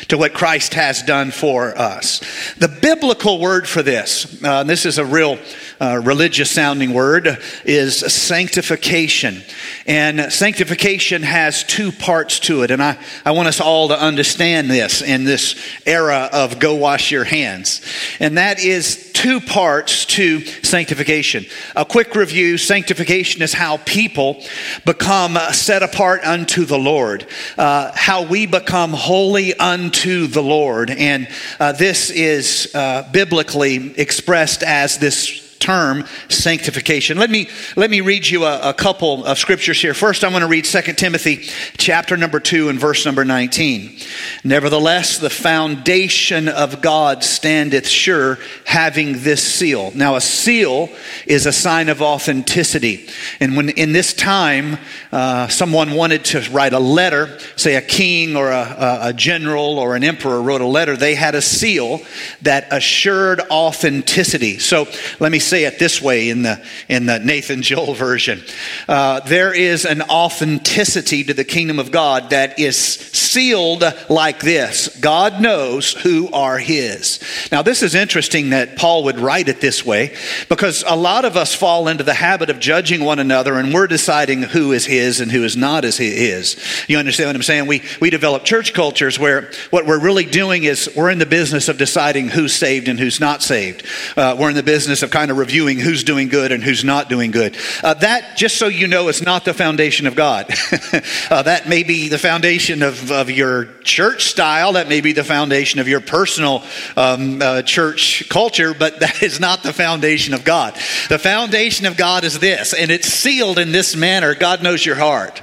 to 0.09 0.17
what 0.17 0.33
Christ 0.33 0.73
has 0.73 1.01
done 1.01 1.31
for 1.31 1.77
us. 1.77 2.21
The 2.57 2.67
biblical 2.67 3.39
word 3.39 3.67
for 3.67 3.81
this, 3.81 4.43
uh, 4.43 4.63
this 4.63 4.85
is 4.85 4.97
a 4.97 5.05
real 5.05 5.37
uh, 5.79 6.01
religious 6.03 6.51
sounding 6.51 6.93
word, 6.93 7.37
is 7.65 7.99
sanctification. 7.99 9.41
And 9.85 10.31
sanctification 10.31 11.23
has 11.23 11.63
two 11.63 11.91
parts 11.91 12.39
to 12.41 12.63
it. 12.63 12.71
And 12.71 12.81
I, 12.81 12.97
I 13.25 13.31
want 13.31 13.47
us 13.47 13.59
all 13.59 13.89
to 13.89 13.99
understand 13.99 14.69
this 14.69 15.01
in 15.01 15.23
this 15.23 15.55
era 15.85 16.29
of 16.31 16.59
go 16.59 16.75
wash 16.75 17.11
your 17.11 17.23
hands. 17.23 17.81
And 18.19 18.37
that 18.37 18.59
is 18.59 19.11
two 19.13 19.39
parts 19.39 20.05
to 20.05 20.41
sanctification. 20.41 21.45
A 21.75 21.85
quick 21.85 22.15
review 22.15 22.57
sanctification 22.57 23.41
is 23.41 23.53
how 23.53 23.77
people 23.77 24.43
become 24.85 25.37
set 25.53 25.81
apart 25.81 26.23
unto 26.23 26.65
the 26.65 26.77
Lord, 26.77 27.25
uh, 27.57 27.91
how 27.95 28.23
we 28.23 28.45
become 28.45 28.91
holy 28.91 29.53
unto 29.53 29.92
the 30.27 30.43
Lord. 30.43 30.89
And 30.89 31.27
uh, 31.59 31.71
this 31.71 32.09
is 32.09 32.73
uh, 32.73 33.09
biblically 33.11 33.93
expressed 33.99 34.63
as 34.63 34.97
this 34.97 35.42
term 35.63 36.03
sanctification. 36.27 37.17
Let 37.17 37.29
me, 37.29 37.47
let 37.77 37.89
me 37.89 38.01
read 38.01 38.27
you 38.27 38.43
a, 38.43 38.71
a 38.71 38.73
couple 38.73 39.23
of 39.23 39.37
scriptures 39.37 39.81
here. 39.81 39.93
First, 39.93 40.25
I'm 40.25 40.31
going 40.31 40.41
to 40.41 40.47
read 40.47 40.65
2 40.65 40.81
Timothy 40.93 41.37
chapter 41.77 42.17
number 42.17 42.41
2 42.41 42.67
and 42.67 42.77
verse 42.77 43.05
number 43.05 43.23
19. 43.23 43.97
Nevertheless, 44.43 45.19
the 45.19 45.29
foundation 45.29 46.49
of 46.49 46.81
God 46.81 47.23
standeth 47.23 47.87
sure, 47.87 48.39
having 48.65 49.23
this 49.23 49.41
seal. 49.41 49.91
Now, 49.95 50.17
a 50.17 50.21
seal 50.21 50.89
is 51.25 51.45
a 51.45 51.53
sign 51.53 51.87
of 51.87 52.01
authenticity. 52.01 53.07
And 53.39 53.55
when 53.55 53.69
in 53.69 53.93
this 53.93 54.13
time, 54.13 54.77
uh, 55.13 55.47
someone 55.47 55.93
wanted 55.93 56.25
to 56.25 56.41
write 56.51 56.73
a 56.73 56.79
letter, 56.79 57.39
say 57.55 57.75
a 57.75 57.81
king 57.81 58.35
or 58.35 58.51
a, 58.51 58.99
a 59.03 59.13
general 59.13 59.79
or 59.79 59.95
an 59.95 60.03
emperor 60.03 60.41
wrote 60.41 60.61
a 60.61 60.65
letter, 60.65 60.97
they 60.97 61.15
had 61.15 61.35
a 61.35 61.41
seal 61.41 62.01
that 62.41 62.67
assured 62.71 63.39
authenticity. 63.49 64.59
So 64.59 64.87
let 65.21 65.31
me 65.31 65.39
say 65.39 65.52
it 65.61 65.79
this 65.79 66.01
way 66.01 66.29
in 66.29 66.41
the, 66.41 66.63
in 66.89 67.05
the 67.05 67.19
Nathan 67.19 67.61
Joel 67.61 67.93
version. 67.93 68.41
Uh, 68.87 69.19
there 69.21 69.53
is 69.53 69.85
an 69.85 70.01
authenticity 70.01 71.23
to 71.23 71.33
the 71.33 71.43
kingdom 71.43 71.79
of 71.79 71.91
God 71.91 72.31
that 72.31 72.59
is 72.59 72.77
sealed 72.77 73.83
like 74.09 74.39
this 74.39 74.99
God 74.99 75.41
knows 75.41 75.93
who 75.93 76.29
are 76.31 76.57
his. 76.57 77.19
Now, 77.51 77.61
this 77.61 77.83
is 77.83 77.95
interesting 77.95 78.51
that 78.51 78.75
Paul 78.77 79.05
would 79.05 79.19
write 79.19 79.49
it 79.49 79.61
this 79.61 79.85
way 79.85 80.15
because 80.49 80.83
a 80.87 80.95
lot 80.95 81.25
of 81.25 81.37
us 81.37 81.53
fall 81.53 81.87
into 81.87 82.03
the 82.03 82.13
habit 82.13 82.49
of 82.49 82.59
judging 82.59 83.03
one 83.03 83.19
another 83.19 83.55
and 83.55 83.73
we're 83.73 83.87
deciding 83.87 84.43
who 84.43 84.71
is 84.71 84.85
his 84.85 85.19
and 85.19 85.31
who 85.31 85.43
is 85.43 85.55
not 85.55 85.85
as 85.85 85.97
his. 85.97 86.57
You 86.87 86.97
understand 86.97 87.29
what 87.29 87.35
I'm 87.35 87.43
saying? 87.43 87.67
We, 87.67 87.83
we 87.99 88.09
develop 88.09 88.43
church 88.43 88.73
cultures 88.73 89.19
where 89.19 89.51
what 89.69 89.85
we're 89.85 89.99
really 89.99 90.25
doing 90.25 90.63
is 90.63 90.89
we're 90.95 91.09
in 91.09 91.19
the 91.19 91.25
business 91.25 91.69
of 91.69 91.77
deciding 91.77 92.29
who's 92.29 92.53
saved 92.53 92.87
and 92.87 92.99
who's 92.99 93.19
not 93.19 93.41
saved. 93.41 93.85
Uh, 94.15 94.35
we're 94.39 94.49
in 94.49 94.55
the 94.55 94.63
business 94.63 95.03
of 95.03 95.11
kind 95.11 95.31
of 95.31 95.37
reviewing 95.43 95.77
who's 95.77 96.05
doing 96.05 96.29
good 96.29 96.53
and 96.53 96.63
who's 96.63 96.85
not 96.85 97.09
doing 97.09 97.29
good. 97.29 97.57
Uh, 97.83 97.93
that, 97.95 98.37
just 98.37 98.57
so 98.57 98.67
you 98.67 98.87
know, 98.87 99.09
is 99.09 99.21
not 99.21 99.43
the 99.43 99.53
foundation 99.53 100.07
of 100.07 100.15
God. 100.15 100.45
uh, 101.29 101.43
that 101.43 101.67
may 101.67 101.83
be 101.83 102.07
the 102.07 102.17
foundation 102.17 102.81
of, 102.81 103.11
of 103.11 103.29
your 103.29 103.65
church 103.83 104.23
style, 104.23 104.73
that 104.73 104.87
may 104.87 105.01
be 105.01 105.11
the 105.11 105.23
foundation 105.23 105.81
of 105.81 105.89
your 105.89 105.99
personal 105.99 106.63
um, 106.95 107.41
uh, 107.41 107.61
church 107.61 108.29
culture, 108.29 108.73
but 108.73 108.99
that 109.01 109.21
is 109.21 109.41
not 109.41 109.63
the 109.63 109.73
foundation 109.73 110.33
of 110.33 110.45
God. 110.45 110.75
The 111.09 111.19
foundation 111.19 111.85
of 111.87 111.97
God 111.97 112.23
is 112.23 112.39
this, 112.39 112.73
and 112.73 112.89
it's 112.89 113.07
sealed 113.07 113.59
in 113.59 113.73
this 113.73 113.97
manner 113.97 114.35
God 114.35 114.63
knows 114.63 114.85
your 114.85 114.95
heart. 114.95 115.41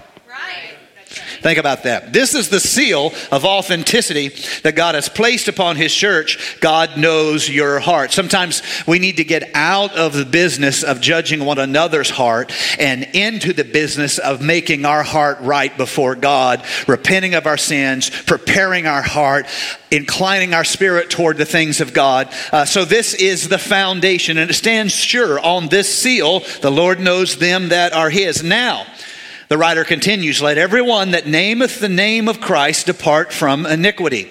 Think 1.41 1.59
about 1.59 1.85
that. 1.85 2.13
This 2.13 2.35
is 2.35 2.51
the 2.51 2.61
seal 2.61 3.13
of 3.33 3.45
authenticity 3.45 4.29
that 4.63 4.77
God 4.77 4.95
has 4.95 5.09
placed 5.09 5.49
upon 5.49 5.77
His 5.77 5.95
church. 5.95 6.59
God 6.61 6.99
knows 6.99 7.49
your 7.49 7.81
heart. 7.81 8.13
Sometimes 8.13 8.63
we 8.87 8.99
need 8.99 9.17
to 9.17 9.25
get 9.25 9.51
out 9.55 9.97
of 9.97 10.13
the 10.13 10.27
business 10.27 10.83
of 10.83 11.01
judging 11.01 11.45
one 11.45 11.59
another's 11.59 12.11
heart 12.11 12.53
and 12.79 13.05
into 13.15 13.53
the 13.53 13.65
business 13.65 14.19
of 14.19 14.43
making 14.43 14.85
our 14.85 15.03
heart 15.03 15.41
right 15.41 15.75
before 15.77 16.15
God, 16.15 16.63
repenting 16.87 17.35
of 17.35 17.47
our 17.47 17.57
sins, 17.57 18.11
preparing 18.11 18.87
our 18.87 19.03
heart, 19.03 19.47
inclining 19.91 20.53
our 20.53 20.65
spirit 20.65 21.11
toward 21.11 21.39
the 21.39 21.45
things 21.47 21.81
of 21.81 21.95
God. 21.95 22.33
Uh, 22.53 22.65
so 22.65 22.85
this 22.85 23.15
is 23.15 23.49
the 23.49 23.59
foundation, 23.59 24.37
and 24.37 24.51
it 24.51 24.55
stands 24.55 24.95
sure 24.95 25.41
on 25.41 25.69
this 25.69 25.93
seal. 25.93 26.41
The 26.61 26.71
Lord 26.71 27.01
knows 27.01 27.37
them 27.37 27.71
that 27.71 27.93
are 27.93 28.11
His. 28.11 28.43
Now, 28.43 28.87
the 29.51 29.59
writer 29.59 29.83
continues, 29.83 30.41
Let 30.41 30.59
everyone 30.59 31.11
that 31.11 31.27
nameth 31.27 31.81
the 31.81 31.89
name 31.89 32.29
of 32.29 32.41
Christ 32.41 32.87
depart 32.87 33.33
from 33.33 33.67
iniquity. 33.67 34.31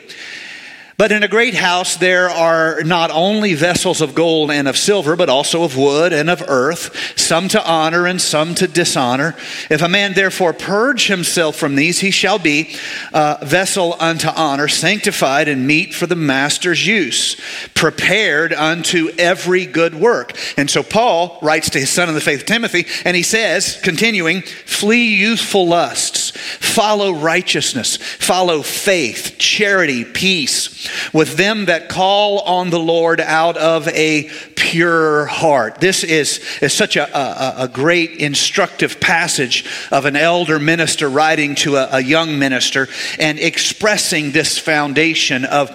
But 1.00 1.14
in 1.14 1.24
a 1.24 1.30
great 1.30 1.56
house 1.56 1.96
there 1.96 2.30
are 2.30 2.84
not 2.84 3.10
only 3.10 3.54
vessels 3.54 4.02
of 4.02 4.14
gold 4.14 4.52
and 4.52 4.68
of 4.68 4.76
silver, 4.76 5.16
but 5.16 5.30
also 5.30 5.64
of 5.64 5.78
wood 5.78 6.12
and 6.12 6.30
of 6.30 6.44
earth, 6.46 7.18
some 7.18 7.48
to 7.48 7.66
honor 7.66 8.06
and 8.06 8.22
some 8.22 8.54
to 8.56 8.68
dishonor. 8.68 9.38
If 9.70 9.82
a 9.82 9.88
man 9.88 10.12
therefore 10.12 10.52
purge 10.52 11.08
himself 11.08 11.56
from 11.56 11.78
these, 11.78 12.02
he 12.02 12.12
shall 12.12 12.38
be 12.38 12.76
a 13.14 13.46
vessel 13.46 13.96
unto 13.98 14.28
honor, 14.28 14.68
sanctified 14.68 15.48
and 15.48 15.66
meet 15.66 15.94
for 15.94 16.06
the 16.06 16.18
master's 16.18 16.86
use, 16.86 17.40
prepared 17.76 18.52
unto 18.52 19.10
every 19.18 19.66
good 19.68 19.96
work. 19.96 20.38
And 20.58 20.70
so 20.70 20.84
Paul 20.84 21.40
writes 21.42 21.70
to 21.70 21.80
his 21.80 21.90
son 21.90 22.10
in 22.10 22.16
the 22.16 22.20
faith, 22.20 22.46
Timothy, 22.46 22.86
and 23.06 23.16
he 23.16 23.24
says, 23.24 23.80
continuing, 23.82 24.42
flee 24.42 25.16
youthful 25.16 25.66
lusts, 25.66 26.32
follow 26.32 27.14
righteousness, 27.14 27.96
follow 27.96 28.62
faith, 28.64 29.38
charity, 29.38 30.04
peace 30.04 30.89
with 31.14 31.38
them 31.38 31.66
that 31.66 31.90
call 31.90 32.40
on 32.42 32.70
the 32.70 32.80
Lord 32.80 33.22
out 33.22 33.58
of 33.58 33.88
a 33.90 34.30
pure 34.56 35.26
heart. 35.26 35.80
This 35.80 36.04
is, 36.04 36.40
is 36.62 36.74
such 36.74 36.96
a, 36.96 37.18
a, 37.18 37.64
a 37.64 37.68
great 37.68 38.12
instructive 38.12 39.00
passage 39.00 39.66
of 39.92 40.06
an 40.06 40.16
elder 40.16 40.60
minister 40.60 41.10
writing 41.10 41.56
to 41.56 41.76
a, 41.76 41.90
a 41.94 42.00
young 42.00 42.40
minister 42.40 42.88
and 43.20 43.40
expressing 43.40 44.32
this 44.32 44.58
foundation 44.58 45.46
of 45.46 45.70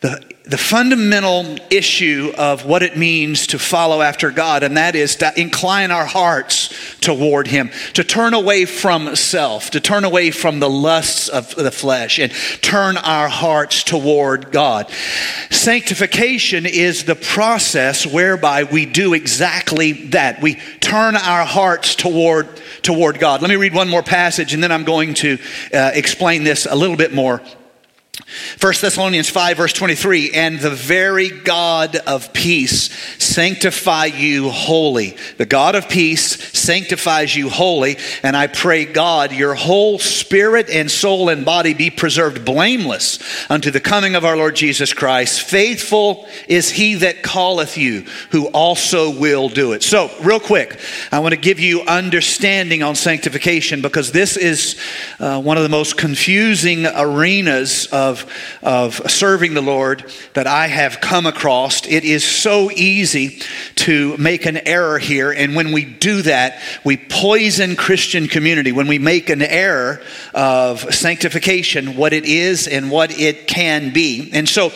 the 0.00 0.35
the 0.46 0.56
fundamental 0.56 1.56
issue 1.70 2.32
of 2.38 2.64
what 2.64 2.84
it 2.84 2.96
means 2.96 3.48
to 3.48 3.58
follow 3.58 4.00
after 4.00 4.30
God, 4.30 4.62
and 4.62 4.76
that 4.76 4.94
is 4.94 5.16
to 5.16 5.32
incline 5.38 5.90
our 5.90 6.04
hearts 6.04 6.72
toward 7.00 7.48
Him, 7.48 7.70
to 7.94 8.04
turn 8.04 8.32
away 8.32 8.64
from 8.64 9.16
self, 9.16 9.70
to 9.72 9.80
turn 9.80 10.04
away 10.04 10.30
from 10.30 10.60
the 10.60 10.70
lusts 10.70 11.28
of 11.28 11.52
the 11.56 11.72
flesh, 11.72 12.20
and 12.20 12.32
turn 12.62 12.96
our 12.96 13.28
hearts 13.28 13.82
toward 13.82 14.52
God. 14.52 14.88
Sanctification 15.50 16.64
is 16.64 17.04
the 17.04 17.16
process 17.16 18.06
whereby 18.06 18.62
we 18.62 18.86
do 18.86 19.14
exactly 19.14 19.92
that. 20.10 20.40
We 20.40 20.60
turn 20.78 21.16
our 21.16 21.44
hearts 21.44 21.96
toward, 21.96 22.48
toward 22.82 23.18
God. 23.18 23.42
Let 23.42 23.50
me 23.50 23.56
read 23.56 23.74
one 23.74 23.88
more 23.88 24.04
passage, 24.04 24.54
and 24.54 24.62
then 24.62 24.70
I'm 24.70 24.84
going 24.84 25.14
to 25.14 25.38
uh, 25.74 25.90
explain 25.92 26.44
this 26.44 26.66
a 26.66 26.76
little 26.76 26.96
bit 26.96 27.12
more 27.12 27.42
1 28.60 28.72
Thessalonians 28.80 29.28
5, 29.28 29.56
verse 29.58 29.72
23, 29.74 30.30
and 30.32 30.58
the 30.58 30.70
very 30.70 31.28
God 31.28 31.96
of 31.96 32.32
peace 32.32 32.90
sanctify 33.22 34.06
you 34.06 34.48
wholly. 34.48 35.16
The 35.36 35.44
God 35.44 35.74
of 35.74 35.90
peace 35.90 36.58
sanctifies 36.58 37.36
you 37.36 37.50
wholly, 37.50 37.98
and 38.22 38.34
I 38.34 38.46
pray, 38.46 38.86
God, 38.86 39.32
your 39.32 39.54
whole 39.54 39.98
spirit 39.98 40.70
and 40.70 40.90
soul 40.90 41.28
and 41.28 41.44
body 41.44 41.74
be 41.74 41.90
preserved 41.90 42.46
blameless 42.46 43.18
unto 43.50 43.70
the 43.70 43.80
coming 43.80 44.14
of 44.14 44.24
our 44.24 44.36
Lord 44.36 44.56
Jesus 44.56 44.94
Christ. 44.94 45.42
Faithful 45.42 46.26
is 46.48 46.70
he 46.70 46.94
that 46.96 47.22
calleth 47.22 47.76
you, 47.76 48.06
who 48.30 48.46
also 48.48 49.10
will 49.10 49.50
do 49.50 49.74
it. 49.74 49.82
So, 49.82 50.10
real 50.22 50.40
quick, 50.40 50.80
I 51.12 51.18
want 51.18 51.34
to 51.34 51.40
give 51.40 51.60
you 51.60 51.82
understanding 51.82 52.82
on 52.82 52.94
sanctification 52.94 53.82
because 53.82 54.12
this 54.12 54.38
is 54.38 54.80
uh, 55.20 55.42
one 55.42 55.58
of 55.58 55.62
the 55.62 55.68
most 55.68 55.98
confusing 55.98 56.86
arenas 56.86 57.86
of 57.92 58.05
of 58.62 59.10
serving 59.10 59.54
the 59.54 59.60
Lord 59.60 60.10
that 60.34 60.46
I 60.46 60.66
have 60.66 61.00
come 61.00 61.26
across. 61.26 61.86
It 61.86 62.04
is 62.04 62.24
so 62.24 62.70
easy 62.70 63.40
to 63.76 64.16
make 64.16 64.46
an 64.46 64.58
error 64.66 64.98
here. 64.98 65.30
And 65.32 65.54
when 65.54 65.72
we 65.72 65.84
do 65.84 66.22
that, 66.22 66.60
we 66.84 66.96
poison 66.96 67.76
Christian 67.76 68.28
community. 68.28 68.72
When 68.72 68.88
we 68.88 68.98
make 68.98 69.30
an 69.30 69.42
error 69.42 70.00
of 70.34 70.94
sanctification, 70.94 71.96
what 71.96 72.12
it 72.12 72.24
is 72.24 72.66
and 72.66 72.90
what 72.90 73.18
it 73.18 73.46
can 73.46 73.92
be. 73.92 74.30
And 74.32 74.48
so 74.48 74.72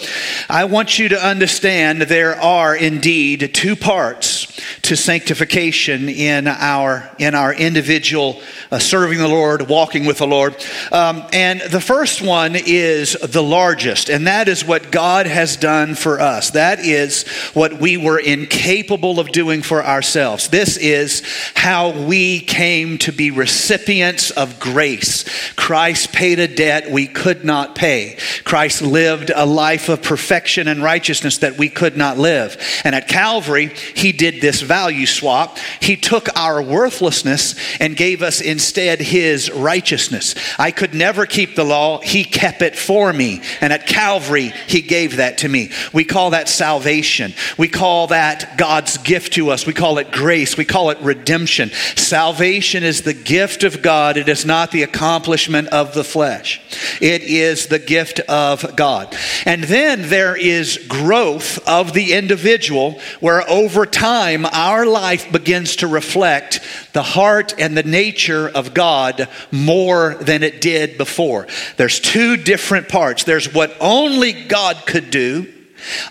I 0.49 0.65
want 0.65 0.99
you 0.99 1.09
to 1.11 1.27
understand 1.27 2.03
there 2.03 2.41
are 2.41 2.75
indeed 2.75 3.51
two 3.55 3.77
parts 3.77 4.61
to 4.83 4.97
sanctification 4.97 6.09
in 6.09 6.47
our, 6.47 7.11
in 7.19 7.35
our 7.35 7.53
individual 7.55 8.41
uh, 8.71 8.79
serving 8.79 9.19
the 9.19 9.29
Lord, 9.29 9.69
walking 9.69 10.07
with 10.07 10.19
the 10.19 10.27
Lord. 10.27 10.55
Um, 10.93 11.25
and 11.33 11.61
the 11.61 11.81
first 11.81 12.23
one 12.23 12.57
is 12.57 13.17
the 13.23 13.43
largest, 13.43 14.09
and 14.09 14.27
that 14.27 14.49
is 14.49 14.65
what 14.65 14.91
God 14.91 15.27
has 15.27 15.57
done 15.57 15.95
for 15.95 16.21
us. 16.21 16.50
That 16.50 16.81
is 16.81 17.27
what 17.55 17.81
we 17.81 17.97
were 17.97 18.19
incapable 18.19 19.21
of 19.21 19.33
doing 19.33 19.62
for 19.62 19.85
ourselves. 19.85 20.49
This 20.49 20.77
is 20.77 21.23
how 21.55 21.91
we 21.91 22.41
came 22.41 22.99
to 22.99 23.12
be 23.12 23.31
recipients 23.31 24.31
of 24.31 24.59
grace. 24.59 25.25
Christ 25.55 26.10
paid 26.21 26.39
a 26.39 26.47
debt 26.47 26.91
we 26.91 27.07
could 27.07 27.47
not 27.47 27.75
pay. 27.75 28.15
Christ 28.45 28.83
lived 28.83 29.33
a 29.35 29.47
life 29.47 29.89
of 29.89 30.03
perfection 30.03 30.69
and 30.69 30.83
righteousness 30.83 31.39
that 31.39 31.57
we 31.57 31.71
could 31.71 31.97
not 31.97 32.19
live. 32.19 32.62
And 32.85 32.95
at 32.95 33.09
Calvary, 33.09 33.69
He 33.97 34.12
did 34.12 34.43
this 34.43 34.61
value 34.61 35.07
swap. 35.07 35.57
He 35.81 35.97
took 35.97 36.29
our 36.37 36.61
worthlessness 36.61 37.55
and 37.81 37.97
gave 37.97 38.21
us 38.21 38.43
instead 38.43 39.00
His 39.00 39.50
righteousness. 39.50 40.35
I 40.59 40.73
could 40.73 40.93
never 40.93 41.25
keep 41.25 41.57
the 41.57 41.65
law, 41.65 42.03
He 42.03 42.25
kept 42.25 42.61
it 42.61 42.77
for 42.77 43.11
me. 43.15 43.41
And 43.62 43.73
at 43.73 43.87
Calvary, 43.87 44.53
He 44.67 44.83
gave 44.83 45.17
that 45.17 45.39
to 45.39 45.49
me. 45.49 45.71
We 45.95 46.05
call 46.05 46.33
that 46.33 46.50
salvation. 46.50 47.33
We 47.57 47.69
call 47.69 48.09
that 48.09 48.59
God's 48.59 48.99
gift 48.99 49.33
to 49.35 49.49
us. 49.49 49.65
We 49.65 49.73
call 49.73 49.97
it 49.97 50.12
grace. 50.12 50.59
We 50.59 50.67
call 50.67 50.91
it 50.91 50.99
redemption. 51.00 51.71
Salvation 51.97 52.83
is 52.83 53.00
the 53.00 53.15
gift 53.15 53.65
of 53.65 53.81
God, 53.81 54.19
it 54.19 54.29
is 54.29 54.45
not 54.45 54.71
the 54.71 54.83
accomplishment 54.83 55.69
of 55.69 55.95
the 55.95 56.10
flesh. 56.11 56.61
It 57.00 57.23
is 57.23 57.67
the 57.67 57.79
gift 57.79 58.21
of 58.21 58.76
God. 58.76 59.17
And 59.47 59.64
then 59.64 60.09
there 60.09 60.37
is 60.37 60.79
growth 60.88 61.67
of 61.69 61.93
the 61.93 62.12
individual 62.12 63.00
where 63.21 63.49
over 63.49 63.87
time 63.87 64.47
our 64.47 64.87
life 64.87 65.31
begins 65.33 65.76
to 65.76 65.87
reflect 65.87 66.61
the 66.93 67.02
heart 67.02 67.55
and 67.59 67.76
the 67.76 67.83
nature 67.83 68.49
of 68.49 68.75
God 68.75 69.29
more 69.50 70.14
than 70.14 70.43
it 70.43 70.61
did 70.61 70.99
before. 70.99 71.47
There's 71.76 72.00
two 72.00 72.37
different 72.37 72.88
parts. 72.88 73.25
There's 73.25 73.52
what 73.52 73.76
only 73.81 74.33
God 74.33 74.85
could 74.87 75.11
do, 75.11 75.52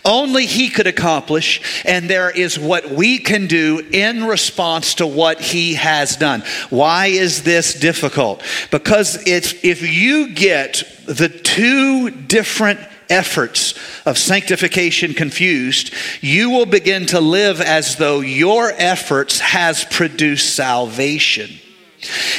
only 0.06 0.46
He 0.46 0.70
could 0.70 0.88
accomplish, 0.88 1.84
and 1.86 2.10
there 2.10 2.30
is 2.30 2.58
what 2.58 2.90
we 2.90 3.20
can 3.20 3.48
do 3.48 3.80
in 3.92 4.26
response 4.26 4.96
to 4.96 5.08
what 5.08 5.40
He 5.42 5.76
has 5.76 6.16
done. 6.16 6.44
Why 6.70 7.08
is 7.08 7.44
this 7.44 7.74
difficult? 7.74 8.44
Because 8.72 9.28
it's, 9.28 9.54
if 9.64 9.82
you 9.82 10.34
get 10.34 10.84
the 11.06 11.30
two 11.30 12.10
different 12.10 12.80
efforts 13.10 13.74
of 14.06 14.18
sanctification 14.18 15.14
confused, 15.14 15.94
you 16.22 16.52
will 16.52 16.66
begin 16.66 17.06
to 17.08 17.20
live 17.20 17.60
as 17.60 17.96
though 17.96 18.20
your 18.20 18.72
efforts 18.78 19.40
has 19.40 19.84
produced 19.86 20.56
salvation. 20.56 21.50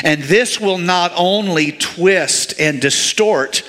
And 0.04 0.22
this 0.22 0.60
will 0.60 0.78
not 0.78 1.12
only 1.16 1.72
twist 1.72 2.54
and 2.58 2.80
distort 2.80 3.62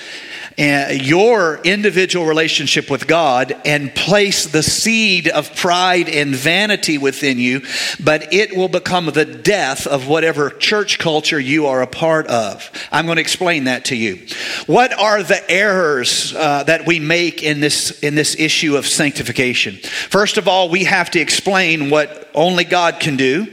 your 0.58 1.60
individual 1.64 2.26
relationship 2.26 2.90
with 2.90 3.06
God 3.06 3.54
and 3.64 3.94
place 3.94 4.46
the 4.46 4.62
seed 4.62 5.28
of 5.28 5.54
pride 5.56 6.08
and 6.08 6.34
vanity 6.34 6.98
within 6.98 7.38
you, 7.38 7.62
but 8.02 8.32
it 8.32 8.56
will 8.56 8.68
become 8.68 9.06
the 9.06 9.24
death 9.24 9.86
of 9.86 10.08
whatever 10.08 10.50
church 10.50 10.98
culture 10.98 11.40
you 11.40 11.66
are 11.66 11.82
a 11.82 11.86
part 11.86 12.26
of. 12.26 12.70
I'm 12.90 13.06
going 13.06 13.16
to 13.16 13.22
explain 13.22 13.64
that 13.64 13.86
to 13.86 13.96
you. 13.96 14.26
What 14.66 14.92
are 14.98 15.22
the 15.22 15.50
errors 15.50 16.34
uh, 16.34 16.64
that 16.64 16.86
we 16.86 17.00
make 17.00 17.42
in 17.42 17.60
this 17.60 18.00
in 18.00 18.14
this 18.14 18.38
issue 18.38 18.76
of 18.76 18.86
sanctification? 18.86 19.76
First 19.76 20.38
of 20.38 20.48
all, 20.48 20.68
we 20.68 20.84
have 20.84 21.10
to 21.12 21.20
explain 21.20 21.90
what 21.90 22.30
only 22.34 22.64
God 22.64 23.00
can 23.00 23.16
do, 23.16 23.46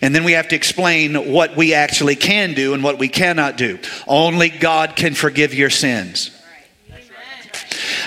and 0.00 0.14
then 0.14 0.24
we 0.24 0.32
have 0.32 0.48
to 0.48 0.56
explain 0.56 1.32
what 1.32 1.56
we 1.56 1.74
actually 1.74 2.16
can 2.16 2.54
do 2.54 2.74
and 2.74 2.82
what 2.82 2.98
we 2.98 3.08
cannot 3.08 3.56
do. 3.56 3.78
Only 4.06 4.48
God 4.48 4.96
can 4.96 5.14
forgive 5.14 5.54
your 5.54 5.70
sins. 5.70 6.30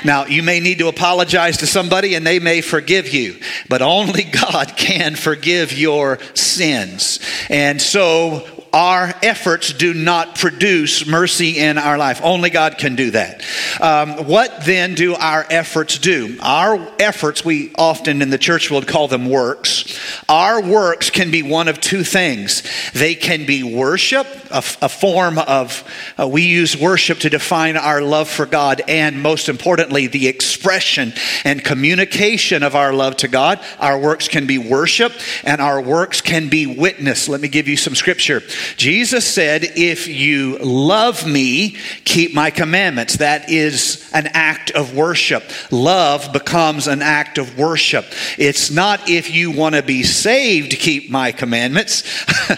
Now, 0.05 0.25
you 0.25 0.43
may 0.43 0.60
need 0.60 0.79
to 0.79 0.88
apologize 0.88 1.57
to 1.57 1.67
somebody 1.67 2.15
and 2.15 2.25
they 2.25 2.39
may 2.39 2.62
forgive 2.62 3.13
you, 3.13 3.39
but 3.69 3.81
only 3.81 4.23
God 4.51 4.75
can 4.77 5.15
forgive 5.15 5.73
your 5.73 6.19
sins. 6.33 7.19
And 7.49 7.81
so 7.81 8.56
our 8.73 9.13
efforts 9.23 9.73
do 9.73 9.93
not 9.93 10.36
produce 10.36 11.08
mercy 11.08 11.60
in 11.60 11.77
our 11.77 11.97
life. 11.97 12.21
Only 12.23 12.49
God 12.49 12.77
can 12.77 12.95
do 12.95 13.12
that. 13.12 13.43
Um, 13.82 14.25
what 14.27 14.65
then 14.65 14.95
do 14.95 15.15
our 15.15 15.45
efforts 15.49 15.97
do? 15.97 16.38
Our 16.41 16.88
efforts, 16.99 17.43
we 17.43 17.71
often 17.75 18.21
in 18.21 18.30
the 18.30 18.38
church 18.38 18.69
world 18.69 18.88
call 18.88 19.08
them 19.08 19.30
works. 19.30 19.99
Our 20.30 20.62
works 20.62 21.10
can 21.10 21.32
be 21.32 21.43
one 21.43 21.67
of 21.67 21.80
two 21.80 22.03
things. 22.03 22.63
They 22.93 23.15
can 23.15 23.45
be 23.45 23.63
worship, 23.63 24.27
a, 24.51 24.63
a 24.82 24.89
form 24.89 25.38
of, 25.39 25.84
uh, 26.19 26.27
we 26.27 26.43
use 26.43 26.77
worship 26.77 27.19
to 27.19 27.30
define 27.30 27.77
our 27.77 28.01
love 28.01 28.30
for 28.30 28.45
God, 28.45 28.82
and 28.88 29.21
most 29.21 29.49
importantly, 29.49 30.08
the 30.08 30.27
expression 30.27 31.13
and 31.43 31.63
communication 31.63 32.63
of 32.63 32.75
our 32.75 32.93
love 32.93 33.17
to 33.17 33.27
God. 33.27 33.60
Our 33.80 33.99
works 33.99 34.27
can 34.27 34.47
be 34.47 34.58
worship, 34.58 35.13
and 35.43 35.62
our 35.62 35.82
works 35.82 36.21
can 36.21 36.49
be 36.49 36.65
witness. 36.65 37.27
Let 37.30 37.41
me 37.41 37.47
give 37.47 37.67
you 37.67 37.77
some 37.77 37.95
scripture. 37.95 38.41
Jesus 38.75 39.25
said, 39.25 39.63
If 39.75 40.07
you 40.07 40.57
love 40.59 41.27
me, 41.27 41.77
keep 42.05 42.33
my 42.33 42.51
commandments. 42.51 43.17
That 43.17 43.49
is 43.49 44.09
an 44.13 44.27
act 44.27 44.71
of 44.71 44.95
worship. 44.95 45.43
Love 45.71 46.31
becomes 46.33 46.87
an 46.87 47.01
act 47.01 47.37
of 47.37 47.57
worship. 47.57 48.05
It's 48.37 48.71
not 48.71 49.09
if 49.09 49.33
you 49.33 49.51
want 49.51 49.75
to 49.75 49.83
be 49.83 50.03
saved, 50.03 50.71
keep 50.71 51.09
my 51.09 51.31
commandments. 51.31 52.03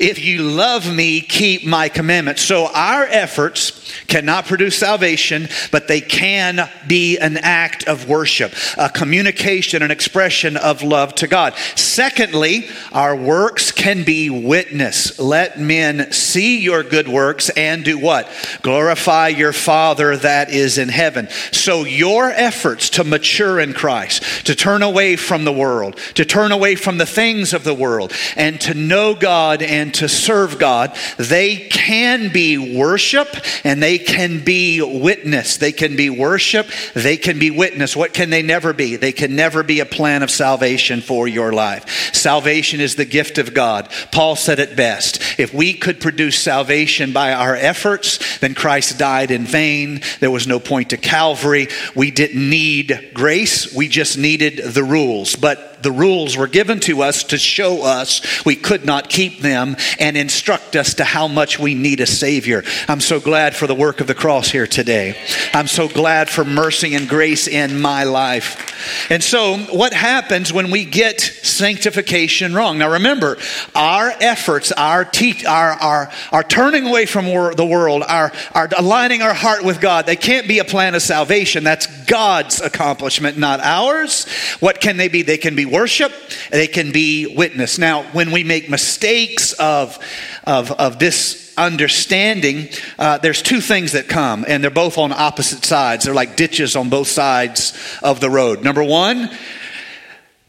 if 0.00 0.18
you 0.24 0.42
love 0.42 0.92
me, 0.92 1.20
keep 1.20 1.66
my 1.66 1.88
commandments. 1.88 2.42
So 2.42 2.66
our 2.72 3.04
efforts 3.04 3.92
cannot 4.06 4.46
produce 4.46 4.78
salvation, 4.78 5.48
but 5.70 5.88
they 5.88 6.00
can 6.00 6.68
be 6.86 7.18
an 7.18 7.36
act 7.38 7.86
of 7.88 8.08
worship, 8.08 8.52
a 8.78 8.88
communication, 8.88 9.82
an 9.82 9.90
expression 9.90 10.56
of 10.56 10.82
love 10.82 11.14
to 11.16 11.26
God. 11.26 11.54
Secondly, 11.74 12.68
our 12.92 13.16
works 13.16 13.72
can 13.72 14.04
be 14.04 14.30
witness 14.30 15.18
let 15.34 15.58
men 15.58 16.12
see 16.12 16.60
your 16.60 16.84
good 16.84 17.08
works 17.08 17.48
and 17.48 17.84
do 17.84 17.98
what? 17.98 18.30
Glorify 18.62 19.26
your 19.26 19.52
Father 19.52 20.16
that 20.18 20.48
is 20.50 20.78
in 20.78 20.88
heaven. 20.88 21.28
So 21.50 21.82
your 21.82 22.30
efforts 22.30 22.90
to 22.90 23.02
mature 23.02 23.58
in 23.58 23.72
Christ, 23.72 24.46
to 24.46 24.54
turn 24.54 24.84
away 24.84 25.16
from 25.16 25.42
the 25.44 25.52
world, 25.52 25.96
to 26.14 26.24
turn 26.24 26.52
away 26.52 26.76
from 26.76 26.98
the 26.98 27.04
things 27.04 27.52
of 27.52 27.64
the 27.64 27.74
world, 27.74 28.12
and 28.36 28.60
to 28.60 28.74
know 28.74 29.16
God 29.16 29.60
and 29.60 29.92
to 29.94 30.08
serve 30.08 30.60
God, 30.60 30.96
they 31.16 31.56
can 31.68 32.32
be 32.32 32.76
worship 32.76 33.26
and 33.64 33.82
they 33.82 33.98
can 33.98 34.44
be 34.44 34.80
witness. 34.80 35.56
They 35.56 35.72
can 35.72 35.96
be 35.96 36.10
worship, 36.10 36.68
they 36.94 37.16
can 37.16 37.40
be 37.40 37.50
witness. 37.50 37.96
What 37.96 38.14
can 38.14 38.30
they 38.30 38.42
never 38.42 38.72
be? 38.72 38.94
They 38.94 39.10
can 39.10 39.34
never 39.34 39.64
be 39.64 39.80
a 39.80 39.84
plan 39.84 40.22
of 40.22 40.30
salvation 40.30 41.00
for 41.00 41.26
your 41.26 41.52
life. 41.52 42.14
Salvation 42.14 42.78
is 42.78 42.94
the 42.94 43.04
gift 43.04 43.38
of 43.38 43.52
God. 43.52 43.90
Paul 44.12 44.36
said 44.36 44.60
it 44.60 44.76
best. 44.76 45.23
If 45.38 45.52
we 45.52 45.74
could 45.74 46.00
produce 46.00 46.38
salvation 46.38 47.12
by 47.12 47.32
our 47.32 47.54
efforts, 47.54 48.38
then 48.38 48.54
Christ 48.54 48.98
died 48.98 49.30
in 49.30 49.44
vain. 49.44 50.02
There 50.20 50.30
was 50.30 50.46
no 50.46 50.60
point 50.60 50.90
to 50.90 50.96
Calvary. 50.96 51.68
We 51.94 52.10
didn't 52.10 52.48
need 52.48 53.10
grace, 53.14 53.74
we 53.74 53.88
just 53.88 54.18
needed 54.18 54.58
the 54.58 54.84
rules. 54.84 55.36
But 55.36 55.73
the 55.84 55.92
rules 55.92 56.36
were 56.36 56.48
given 56.48 56.80
to 56.80 57.02
us 57.02 57.22
to 57.24 57.38
show 57.38 57.84
us 57.84 58.44
we 58.44 58.56
could 58.56 58.84
not 58.84 59.08
keep 59.08 59.40
them 59.40 59.76
and 60.00 60.16
instruct 60.16 60.74
us 60.74 60.94
to 60.94 61.04
how 61.04 61.28
much 61.28 61.58
we 61.60 61.74
need 61.74 62.00
a 62.00 62.06
Savior. 62.06 62.64
I'm 62.88 63.00
so 63.00 63.20
glad 63.20 63.54
for 63.54 63.68
the 63.68 63.74
work 63.74 64.00
of 64.00 64.08
the 64.08 64.14
cross 64.14 64.50
here 64.50 64.66
today. 64.66 65.16
I'm 65.52 65.68
so 65.68 65.86
glad 65.86 66.28
for 66.28 66.44
mercy 66.44 66.94
and 66.94 67.08
grace 67.08 67.46
in 67.46 67.80
my 67.80 68.04
life. 68.04 69.10
And 69.10 69.22
so, 69.22 69.56
what 69.56 69.92
happens 69.92 70.52
when 70.52 70.70
we 70.70 70.84
get 70.84 71.20
sanctification 71.20 72.54
wrong? 72.54 72.78
Now, 72.78 72.92
remember, 72.92 73.38
our 73.74 74.12
efforts, 74.20 74.72
our, 74.72 75.04
te- 75.04 75.46
our, 75.46 75.72
our, 75.72 76.12
our 76.32 76.42
turning 76.42 76.86
away 76.86 77.06
from 77.06 77.26
wor- 77.26 77.54
the 77.54 77.64
world, 77.64 78.02
our, 78.06 78.32
our 78.52 78.68
aligning 78.76 79.22
our 79.22 79.34
heart 79.34 79.64
with 79.64 79.80
God, 79.80 80.06
they 80.06 80.16
can't 80.16 80.48
be 80.48 80.58
a 80.58 80.64
plan 80.64 80.94
of 80.94 81.02
salvation. 81.02 81.64
That's 81.64 81.86
God's 82.04 82.60
accomplishment, 82.60 83.38
not 83.38 83.60
ours. 83.60 84.26
What 84.60 84.80
can 84.80 84.96
they 84.96 85.08
be? 85.08 85.22
They 85.22 85.38
can 85.38 85.54
be 85.54 85.66
worship, 85.74 86.12
they 86.50 86.68
can 86.68 86.92
be 86.92 87.26
witness. 87.26 87.78
Now, 87.78 88.04
when 88.12 88.30
we 88.30 88.44
make 88.44 88.70
mistakes 88.70 89.52
of, 89.54 89.98
of, 90.44 90.70
of 90.70 91.00
this 91.00 91.52
understanding, 91.56 92.68
uh, 92.96 93.18
there's 93.18 93.42
two 93.42 93.60
things 93.60 93.92
that 93.92 94.08
come, 94.08 94.44
and 94.46 94.62
they're 94.62 94.70
both 94.70 94.98
on 94.98 95.12
opposite 95.12 95.64
sides. 95.64 96.04
They're 96.04 96.14
like 96.14 96.36
ditches 96.36 96.76
on 96.76 96.90
both 96.90 97.08
sides 97.08 97.76
of 98.02 98.20
the 98.20 98.30
road. 98.30 98.62
Number 98.62 98.84
one, 98.84 99.30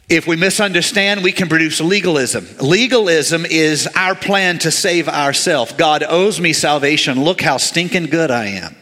if 0.07 0.27
we 0.27 0.35
misunderstand, 0.35 1.23
we 1.23 1.31
can 1.31 1.49
produce 1.49 1.81
legalism. 1.81 2.45
Legalism 2.61 3.43
is 3.45 3.87
our 3.95 4.13
plan 4.13 4.59
to 4.59 4.69
save 4.69 5.09
ourselves. 5.09 5.73
God 5.73 6.03
owes 6.07 6.39
me 6.39 6.53
salvation. 6.53 7.23
Look 7.23 7.41
how 7.41 7.57
stinking 7.57 8.05
good 8.05 8.29
I 8.29 8.45
am. 8.45 8.75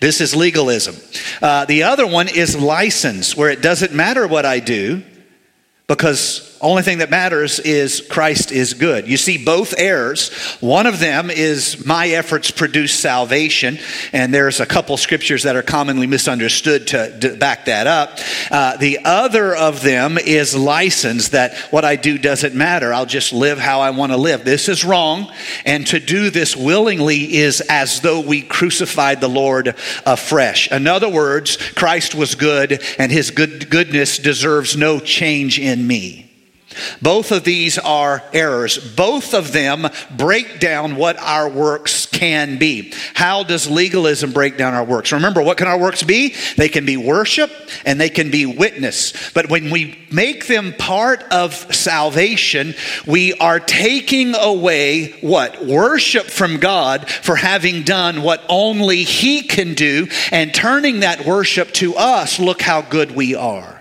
This 0.00 0.20
is 0.20 0.36
legalism. 0.36 0.96
Uh, 1.40 1.64
the 1.64 1.84
other 1.84 2.06
one 2.06 2.28
is 2.28 2.54
license, 2.54 3.34
where 3.34 3.50
it 3.50 3.62
doesn't 3.62 3.94
matter 3.94 4.26
what 4.26 4.44
I 4.44 4.60
do 4.60 5.02
because 5.90 6.49
only 6.62 6.82
thing 6.82 6.98
that 6.98 7.08
matters 7.08 7.58
is 7.58 8.02
Christ 8.02 8.52
is 8.52 8.74
good. 8.74 9.08
You 9.08 9.16
see 9.16 9.42
both 9.42 9.74
errors. 9.78 10.30
One 10.60 10.86
of 10.86 11.00
them 11.00 11.30
is 11.30 11.86
my 11.86 12.08
efforts 12.08 12.50
produce 12.50 12.92
salvation, 12.92 13.78
and 14.12 14.34
there's 14.34 14.60
a 14.60 14.66
couple 14.66 14.98
scriptures 14.98 15.44
that 15.44 15.56
are 15.56 15.62
commonly 15.62 16.06
misunderstood 16.06 16.88
to, 16.88 17.36
back 17.38 17.64
that 17.64 17.86
up. 17.86 18.18
Uh, 18.50 18.76
the 18.76 18.98
other 19.06 19.56
of 19.56 19.82
them 19.82 20.18
is 20.18 20.54
license, 20.54 21.30
that 21.30 21.56
what 21.70 21.86
I 21.86 21.96
do 21.96 22.18
doesn't 22.18 22.54
matter. 22.54 22.92
I'll 22.92 23.06
just 23.06 23.32
live 23.32 23.58
how 23.58 23.80
I 23.80 23.90
want 23.90 24.12
to 24.12 24.18
live. 24.18 24.44
This 24.44 24.68
is 24.68 24.84
wrong, 24.84 25.32
and 25.64 25.86
to 25.86 25.98
do 25.98 26.28
this 26.28 26.54
willingly 26.54 27.36
is 27.36 27.62
as 27.62 28.02
though 28.02 28.20
we 28.20 28.42
crucified 28.42 29.22
the 29.22 29.28
Lord 29.28 29.74
afresh. 30.04 30.70
In 30.70 30.86
other 30.86 31.08
words, 31.08 31.56
Christ 31.72 32.14
was 32.14 32.34
good, 32.34 32.82
and 32.98 33.10
his 33.10 33.30
good, 33.30 33.70
goodness 33.70 34.18
deserves 34.18 34.76
no 34.76 35.00
change 35.00 35.58
in 35.58 35.86
me. 35.86 36.29
Both 37.02 37.32
of 37.32 37.44
these 37.44 37.78
are 37.78 38.22
errors. 38.32 38.78
Both 38.78 39.34
of 39.34 39.52
them 39.52 39.88
break 40.16 40.60
down 40.60 40.96
what 40.96 41.18
our 41.18 41.48
works 41.48 42.06
can 42.06 42.58
be. 42.58 42.92
How 43.14 43.42
does 43.42 43.68
legalism 43.68 44.32
break 44.32 44.56
down 44.56 44.74
our 44.74 44.84
works? 44.84 45.12
Remember, 45.12 45.42
what 45.42 45.56
can 45.56 45.66
our 45.66 45.78
works 45.78 46.02
be? 46.02 46.34
They 46.56 46.68
can 46.68 46.86
be 46.86 46.96
worship 46.96 47.50
and 47.84 48.00
they 48.00 48.08
can 48.08 48.30
be 48.30 48.46
witness. 48.46 49.30
But 49.32 49.48
when 49.48 49.70
we 49.70 49.98
make 50.12 50.46
them 50.46 50.72
part 50.74 51.22
of 51.32 51.54
salvation, 51.74 52.74
we 53.06 53.34
are 53.34 53.58
taking 53.58 54.34
away 54.34 55.12
what? 55.20 55.64
Worship 55.64 56.26
from 56.26 56.58
God 56.58 57.10
for 57.10 57.36
having 57.36 57.82
done 57.82 58.22
what 58.22 58.44
only 58.48 59.02
He 59.02 59.42
can 59.42 59.74
do 59.74 60.08
and 60.30 60.54
turning 60.54 61.00
that 61.00 61.26
worship 61.26 61.72
to 61.74 61.96
us. 61.96 62.38
Look 62.38 62.62
how 62.62 62.82
good 62.82 63.10
we 63.10 63.34
are. 63.34 63.79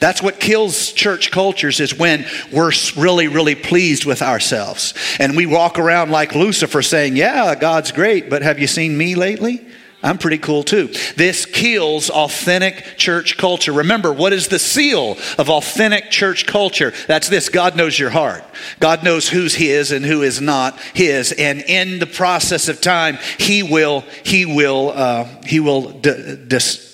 That's 0.00 0.22
what 0.22 0.40
kills 0.40 0.92
church 0.92 1.30
cultures 1.30 1.80
is 1.80 1.94
when 1.94 2.26
we're 2.52 2.72
really, 2.96 3.28
really 3.28 3.54
pleased 3.54 4.04
with 4.04 4.22
ourselves. 4.22 4.94
And 5.18 5.36
we 5.36 5.46
walk 5.46 5.78
around 5.78 6.10
like 6.10 6.34
Lucifer 6.34 6.82
saying, 6.82 7.16
Yeah, 7.16 7.54
God's 7.54 7.92
great, 7.92 8.28
but 8.28 8.42
have 8.42 8.58
you 8.58 8.66
seen 8.66 8.96
me 8.96 9.14
lately? 9.14 9.64
I'm 10.00 10.18
pretty 10.18 10.38
cool 10.38 10.62
too. 10.62 10.86
This 11.16 11.44
kills 11.44 12.08
authentic 12.08 12.96
church 12.96 13.36
culture. 13.36 13.72
Remember, 13.72 14.12
what 14.12 14.32
is 14.32 14.46
the 14.46 14.60
seal 14.60 15.16
of 15.38 15.50
authentic 15.50 16.10
church 16.10 16.46
culture? 16.46 16.92
That's 17.08 17.28
this 17.28 17.48
God 17.48 17.76
knows 17.76 17.98
your 17.98 18.10
heart. 18.10 18.44
God 18.78 19.02
knows 19.02 19.28
who's 19.28 19.56
His 19.56 19.90
and 19.90 20.04
who 20.04 20.22
is 20.22 20.40
not 20.40 20.78
His. 20.94 21.32
And 21.32 21.62
in 21.62 21.98
the 21.98 22.06
process 22.06 22.68
of 22.68 22.80
time, 22.80 23.18
He 23.38 23.64
will, 23.64 24.04
He 24.24 24.46
will, 24.46 24.92
uh, 24.94 25.24
He 25.44 25.58
will 25.58 25.90
dis- 25.90 26.87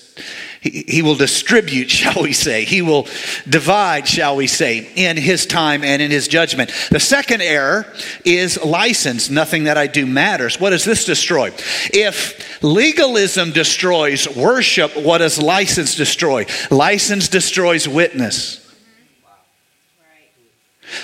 he, 0.64 1.02
will 1.02 1.14
distribute, 1.14 1.90
shall 1.90 2.22
we 2.22 2.32
say. 2.32 2.64
He 2.64 2.82
will 2.82 3.06
divide, 3.48 4.08
shall 4.08 4.36
we 4.36 4.46
say, 4.46 4.90
in 4.96 5.16
his 5.16 5.46
time 5.46 5.84
and 5.84 6.00
in 6.00 6.10
his 6.10 6.26
judgment. 6.26 6.72
The 6.90 7.00
second 7.00 7.42
error 7.42 7.86
is 8.24 8.62
license. 8.64 9.28
Nothing 9.28 9.64
that 9.64 9.76
I 9.76 9.86
do 9.86 10.06
matters. 10.06 10.58
What 10.58 10.70
does 10.70 10.84
this 10.84 11.04
destroy? 11.04 11.52
If 11.92 12.62
legalism 12.62 13.52
destroys 13.52 14.28
worship, 14.34 14.96
what 14.96 15.18
does 15.18 15.40
license 15.40 15.94
destroy? 15.94 16.46
License 16.70 17.28
destroys 17.28 17.86
witness. 17.86 18.60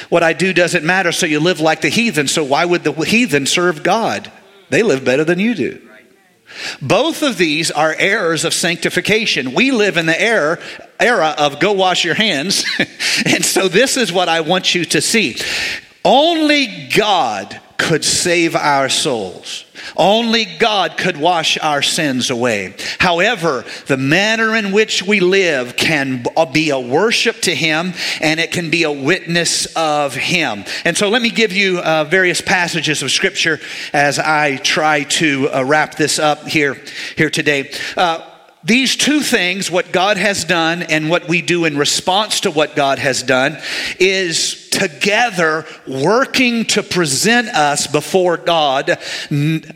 What 0.09 0.23
I 0.23 0.33
do 0.33 0.53
doesn't 0.53 0.85
matter, 0.85 1.13
so 1.13 1.27
you 1.27 1.41
live 1.41 1.61
like 1.61 1.81
the 1.81 1.89
heathen. 1.89 2.29
So 2.29 2.45
why 2.45 2.65
would 2.65 2.85
the 2.85 2.93
heathen 2.93 3.47
serve 3.47 3.83
God? 3.83 4.31
They 4.71 4.83
live 4.83 5.05
better 5.05 5.25
than 5.25 5.39
you 5.39 5.55
do. 5.55 5.90
Both 6.83 7.23
of 7.23 7.39
these 7.39 7.71
are 7.71 7.95
errors 7.99 8.45
of 8.45 8.55
sanctification. 8.55 9.55
We 9.55 9.71
live 9.71 9.97
in 9.97 10.07
the 10.07 10.21
era, 10.21 10.59
era 10.99 11.35
of 11.39 11.61
go 11.61 11.73
wash 11.73 12.05
your 12.05 12.15
hands. 12.15 12.65
and 13.27 13.45
so 13.45 13.69
this 13.69 13.97
is 13.97 14.13
what 14.13 14.29
I 14.29 14.41
want 14.41 14.75
you 14.75 14.85
to 14.87 15.01
see. 15.01 15.37
Only 16.05 16.89
God 16.95 17.61
could 17.81 18.05
save 18.05 18.55
our 18.55 18.91
souls. 18.91 19.65
Only 19.97 20.45
God 20.45 20.99
could 20.99 21.17
wash 21.17 21.57
our 21.59 21.81
sins 21.81 22.29
away. 22.29 22.75
However, 22.99 23.65
the 23.87 23.97
manner 23.97 24.55
in 24.55 24.71
which 24.71 25.03
we 25.03 25.21
live 25.21 25.77
can 25.77 26.23
be 26.53 26.69
a 26.69 26.79
worship 26.79 27.41
to 27.43 27.55
Him 27.55 27.95
and 28.21 28.39
it 28.39 28.53
can 28.53 28.71
be 28.71 28.83
a 28.83 28.93
witness 28.93 29.65
of 29.75 30.15
Him. 30.15 30.65
And 30.85 30.97
so 30.97 31.09
let 31.09 31.23
me 31.23 31.31
give 31.31 31.53
you 31.53 31.79
uh, 31.79 32.05
various 32.05 32.43
passages 32.43 33.03
of 33.03 33.11
Scripture 33.11 33.59
as 33.95 34.19
I 34.19 34.59
try 34.59 35.05
to 35.05 35.49
uh, 35.49 35.65
wrap 35.65 35.95
this 35.95 36.19
up 36.19 36.47
here, 36.47 36.77
here 37.17 37.31
today. 37.31 37.73
Uh, 37.97 38.27
these 38.63 38.95
two 38.95 39.21
things, 39.21 39.71
what 39.71 39.91
God 39.91 40.19
has 40.19 40.45
done 40.45 40.83
and 40.83 41.09
what 41.09 41.29
we 41.29 41.41
do 41.41 41.65
in 41.65 41.79
response 41.79 42.41
to 42.41 42.51
what 42.51 42.77
God 42.77 42.99
has 42.99 43.23
done, 43.23 43.59
is 43.99 44.60
together 44.71 45.67
working 45.87 46.65
to 46.65 46.83
present 46.83 47.49
us 47.49 47.87
before 47.87 48.37
God. 48.37 48.99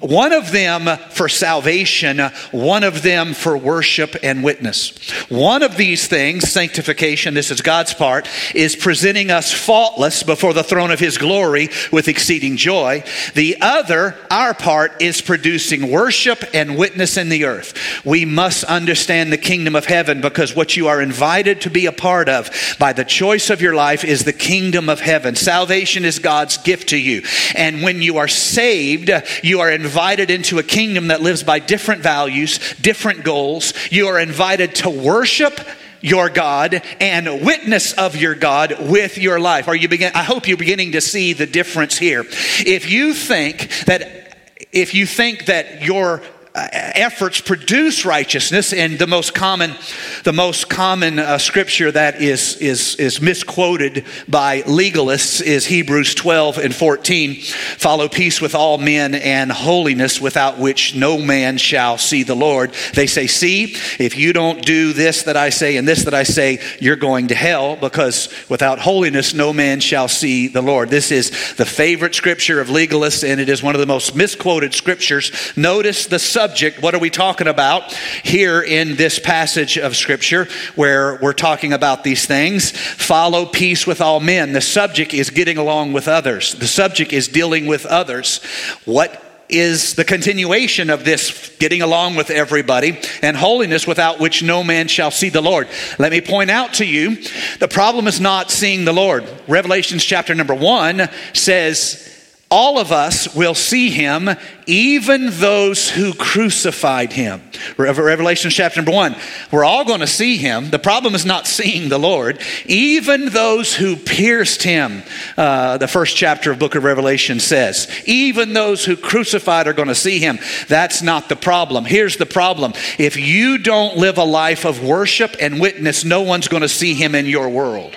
One 0.00 0.32
of 0.32 0.52
them 0.52 0.98
for 1.10 1.28
salvation, 1.28 2.20
one 2.52 2.84
of 2.84 3.02
them 3.02 3.34
for 3.34 3.56
worship 3.56 4.16
and 4.22 4.44
witness. 4.44 4.96
One 5.28 5.62
of 5.62 5.76
these 5.76 6.06
things, 6.06 6.50
sanctification, 6.50 7.34
this 7.34 7.50
is 7.50 7.60
God's 7.60 7.92
part, 7.92 8.28
is 8.54 8.76
presenting 8.76 9.30
us 9.30 9.52
faultless 9.52 10.22
before 10.22 10.52
the 10.52 10.62
throne 10.62 10.90
of 10.90 11.00
His 11.00 11.18
glory 11.18 11.68
with 11.92 12.08
exceeding 12.08 12.56
joy. 12.56 13.02
The 13.34 13.56
other, 13.60 14.16
our 14.30 14.54
part, 14.54 15.02
is 15.02 15.20
producing 15.20 15.90
worship 15.90 16.44
and 16.54 16.76
witness 16.76 17.16
in 17.16 17.28
the 17.28 17.44
earth. 17.44 18.04
We 18.04 18.24
must 18.24 18.64
understand 18.64 19.32
the 19.32 19.38
kingdom 19.38 19.74
of 19.74 19.86
heaven 19.86 20.20
because 20.20 20.54
what 20.54 20.76
you 20.76 20.88
are 20.88 21.02
invited 21.02 21.62
to 21.62 21.70
be 21.70 21.86
a 21.86 21.92
part 21.92 22.28
of 22.28 22.50
by 22.78 22.92
the 22.92 23.04
choice 23.04 23.50
of 23.50 23.60
your 23.60 23.74
life 23.74 24.04
is 24.04 24.24
the 24.24 24.32
kingdom 24.32 24.83
of 24.88 25.00
heaven. 25.00 25.34
Salvation 25.36 26.04
is 26.04 26.18
God's 26.18 26.58
gift 26.58 26.90
to 26.90 26.98
you. 26.98 27.22
And 27.54 27.82
when 27.82 28.02
you 28.02 28.18
are 28.18 28.28
saved, 28.28 29.10
you 29.42 29.60
are 29.60 29.70
invited 29.70 30.30
into 30.30 30.58
a 30.58 30.62
kingdom 30.62 31.08
that 31.08 31.22
lives 31.22 31.42
by 31.42 31.58
different 31.58 32.02
values, 32.02 32.58
different 32.80 33.24
goals. 33.24 33.72
You 33.90 34.08
are 34.08 34.20
invited 34.20 34.74
to 34.76 34.90
worship 34.90 35.60
your 36.00 36.28
God 36.28 36.82
and 37.00 37.44
witness 37.44 37.94
of 37.94 38.14
your 38.14 38.34
God 38.34 38.76
with 38.90 39.16
your 39.16 39.40
life. 39.40 39.68
Are 39.68 39.74
you 39.74 39.88
begin 39.88 40.12
I 40.14 40.22
hope 40.22 40.46
you're 40.46 40.58
beginning 40.58 40.92
to 40.92 41.00
see 41.00 41.32
the 41.32 41.46
difference 41.46 41.96
here. 41.96 42.26
If 42.26 42.90
you 42.90 43.14
think 43.14 43.70
that 43.86 44.36
if 44.70 44.94
you 44.94 45.06
think 45.06 45.46
that 45.46 45.82
your 45.82 46.20
efforts 46.56 47.40
produce 47.40 48.04
righteousness 48.04 48.72
and 48.72 48.96
the 48.96 49.08
most 49.08 49.34
common 49.34 49.74
the 50.22 50.32
most 50.32 50.68
common 50.70 51.18
uh, 51.18 51.36
scripture 51.36 51.90
that 51.90 52.22
is 52.22 52.56
is 52.58 52.94
is 52.94 53.20
misquoted 53.20 54.04
by 54.28 54.62
legalists 54.62 55.42
is 55.42 55.66
Hebrews 55.66 56.14
12 56.14 56.58
and 56.58 56.72
14 56.72 57.40
follow 57.42 58.08
peace 58.08 58.40
with 58.40 58.54
all 58.54 58.78
men 58.78 59.16
and 59.16 59.50
holiness 59.50 60.20
without 60.20 60.56
which 60.56 60.94
no 60.94 61.18
man 61.18 61.58
shall 61.58 61.98
see 61.98 62.22
the 62.22 62.36
Lord. 62.36 62.72
They 62.94 63.08
say 63.08 63.26
see 63.26 63.74
if 63.98 64.16
you 64.16 64.32
don't 64.32 64.64
do 64.64 64.92
this 64.92 65.24
that 65.24 65.36
I 65.36 65.50
say 65.50 65.76
and 65.76 65.88
this 65.88 66.04
that 66.04 66.14
I 66.14 66.22
say 66.22 66.60
you're 66.78 66.94
going 66.94 67.28
to 67.28 67.34
hell 67.34 67.74
because 67.74 68.32
without 68.48 68.78
holiness 68.78 69.34
no 69.34 69.52
man 69.52 69.80
shall 69.80 70.06
see 70.06 70.46
the 70.46 70.62
Lord. 70.62 70.88
This 70.88 71.10
is 71.10 71.30
the 71.56 71.66
favorite 71.66 72.14
scripture 72.14 72.60
of 72.60 72.68
legalists 72.68 73.28
and 73.28 73.40
it 73.40 73.48
is 73.48 73.60
one 73.60 73.74
of 73.74 73.80
the 73.80 73.86
most 73.88 74.14
misquoted 74.14 74.72
scriptures. 74.72 75.32
Notice 75.56 76.06
the 76.06 76.20
subject. 76.44 76.82
What 76.82 76.94
are 76.94 76.98
we 76.98 77.08
talking 77.08 77.46
about 77.46 77.90
here 78.22 78.60
in 78.60 78.96
this 78.96 79.18
passage 79.18 79.78
of 79.78 79.96
Scripture 79.96 80.46
where 80.74 81.18
we're 81.22 81.32
talking 81.32 81.72
about 81.72 82.04
these 82.04 82.26
things? 82.26 82.70
Follow 82.70 83.46
peace 83.46 83.86
with 83.86 84.02
all 84.02 84.20
men. 84.20 84.52
The 84.52 84.60
subject 84.60 85.14
is 85.14 85.30
getting 85.30 85.56
along 85.56 85.94
with 85.94 86.06
others, 86.06 86.52
the 86.52 86.66
subject 86.66 87.14
is 87.14 87.28
dealing 87.28 87.64
with 87.64 87.86
others. 87.86 88.44
What 88.84 89.22
is 89.48 89.94
the 89.94 90.04
continuation 90.04 90.90
of 90.90 91.06
this 91.06 91.56
getting 91.58 91.80
along 91.80 92.16
with 92.16 92.28
everybody 92.28 92.98
and 93.22 93.38
holiness 93.38 93.86
without 93.86 94.20
which 94.20 94.42
no 94.42 94.62
man 94.62 94.88
shall 94.88 95.10
see 95.10 95.30
the 95.30 95.40
Lord. 95.40 95.68
Let 95.98 96.12
me 96.12 96.20
point 96.20 96.50
out 96.50 96.74
to 96.74 96.84
you 96.84 97.16
the 97.58 97.68
problem 97.68 98.06
is 98.06 98.20
not 98.20 98.50
seeing 98.50 98.84
the 98.84 98.92
Lord. 98.92 99.24
Revelations 99.48 100.04
chapter 100.04 100.34
number 100.34 100.54
one 100.54 101.08
says, 101.32 102.13
all 102.54 102.78
of 102.78 102.92
us 102.92 103.34
will 103.34 103.56
see 103.56 103.90
him, 103.90 104.30
even 104.68 105.26
those 105.30 105.90
who 105.90 106.14
crucified 106.14 107.12
him. 107.12 107.42
Revelation 107.76 108.48
chapter 108.48 108.78
number 108.78 108.92
one. 108.92 109.16
We're 109.50 109.64
all 109.64 109.84
going 109.84 110.02
to 110.02 110.06
see 110.06 110.36
him. 110.36 110.70
The 110.70 110.78
problem 110.78 111.16
is 111.16 111.26
not 111.26 111.48
seeing 111.48 111.88
the 111.88 111.98
Lord. 111.98 112.40
Even 112.66 113.30
those 113.30 113.74
who 113.74 113.96
pierced 113.96 114.62
him, 114.62 115.02
uh, 115.36 115.78
the 115.78 115.88
first 115.88 116.16
chapter 116.16 116.52
of 116.52 116.60
book 116.60 116.76
of 116.76 116.84
Revelation 116.84 117.40
says. 117.40 117.90
Even 118.06 118.52
those 118.52 118.84
who 118.84 118.96
crucified 118.96 119.66
are 119.66 119.72
going 119.72 119.88
to 119.88 119.94
see 119.96 120.20
him. 120.20 120.38
That's 120.68 121.02
not 121.02 121.28
the 121.28 121.34
problem. 121.34 121.84
Here's 121.84 122.18
the 122.18 122.24
problem. 122.24 122.72
If 123.00 123.16
you 123.16 123.58
don't 123.58 123.96
live 123.96 124.16
a 124.16 124.24
life 124.24 124.64
of 124.64 124.80
worship 124.80 125.34
and 125.40 125.60
witness, 125.60 126.04
no 126.04 126.22
one's 126.22 126.46
going 126.46 126.62
to 126.62 126.68
see 126.68 126.94
him 126.94 127.16
in 127.16 127.26
your 127.26 127.48
world. 127.48 127.96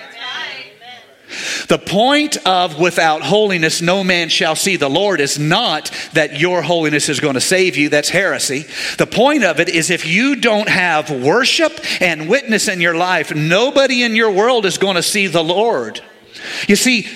The 1.68 1.78
point 1.78 2.38
of 2.46 2.80
without 2.80 3.22
holiness 3.22 3.82
no 3.82 4.04
man 4.04 4.30
shall 4.30 4.56
see 4.56 4.78
the 4.78 4.90
Lord 4.90 5.20
is 5.20 5.38
not 5.38 5.92
that 6.14 6.40
your 6.40 6.62
holiness 6.62 7.10
is 7.10 7.20
going 7.20 7.34
to 7.34 7.42
save 7.42 7.76
you. 7.76 7.90
That's 7.90 8.10
heresy. 8.10 8.66
The 8.98 9.08
point 9.08 9.44
of 9.44 9.60
it 9.60 9.68
is 9.68 9.90
if 9.90 10.06
you 10.06 10.38
don't 10.38 10.70
have 10.70 11.10
worship 11.10 11.80
and 12.02 12.30
witness 12.30 12.68
in 12.68 12.80
your 12.80 12.96
life, 12.96 13.36
nobody 13.36 14.04
in 14.04 14.16
your 14.16 14.32
world 14.32 14.66
is 14.66 14.78
going 14.78 14.96
to 14.96 15.04
see 15.04 15.28
the 15.28 15.44
Lord. 15.44 16.02
You 16.68 16.78
see, 16.78 17.08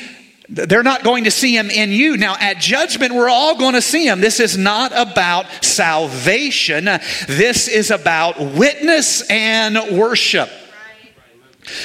they're 0.50 0.84
not 0.84 1.04
going 1.04 1.24
to 1.24 1.32
see 1.32 1.56
him 1.56 1.70
in 1.70 1.92
you. 1.92 2.18
Now, 2.18 2.36
at 2.38 2.58
judgment, 2.58 3.14
we're 3.14 3.30
all 3.30 3.58
going 3.58 3.76
to 3.76 3.82
see 3.82 4.06
him. 4.06 4.20
This 4.20 4.42
is 4.42 4.58
not 4.58 4.92
about 4.94 5.46
salvation. 5.64 6.86
This 7.28 7.70
is 7.70 7.90
about 7.90 8.38
witness 8.38 9.22
and 9.30 9.98
worship. 9.98 10.50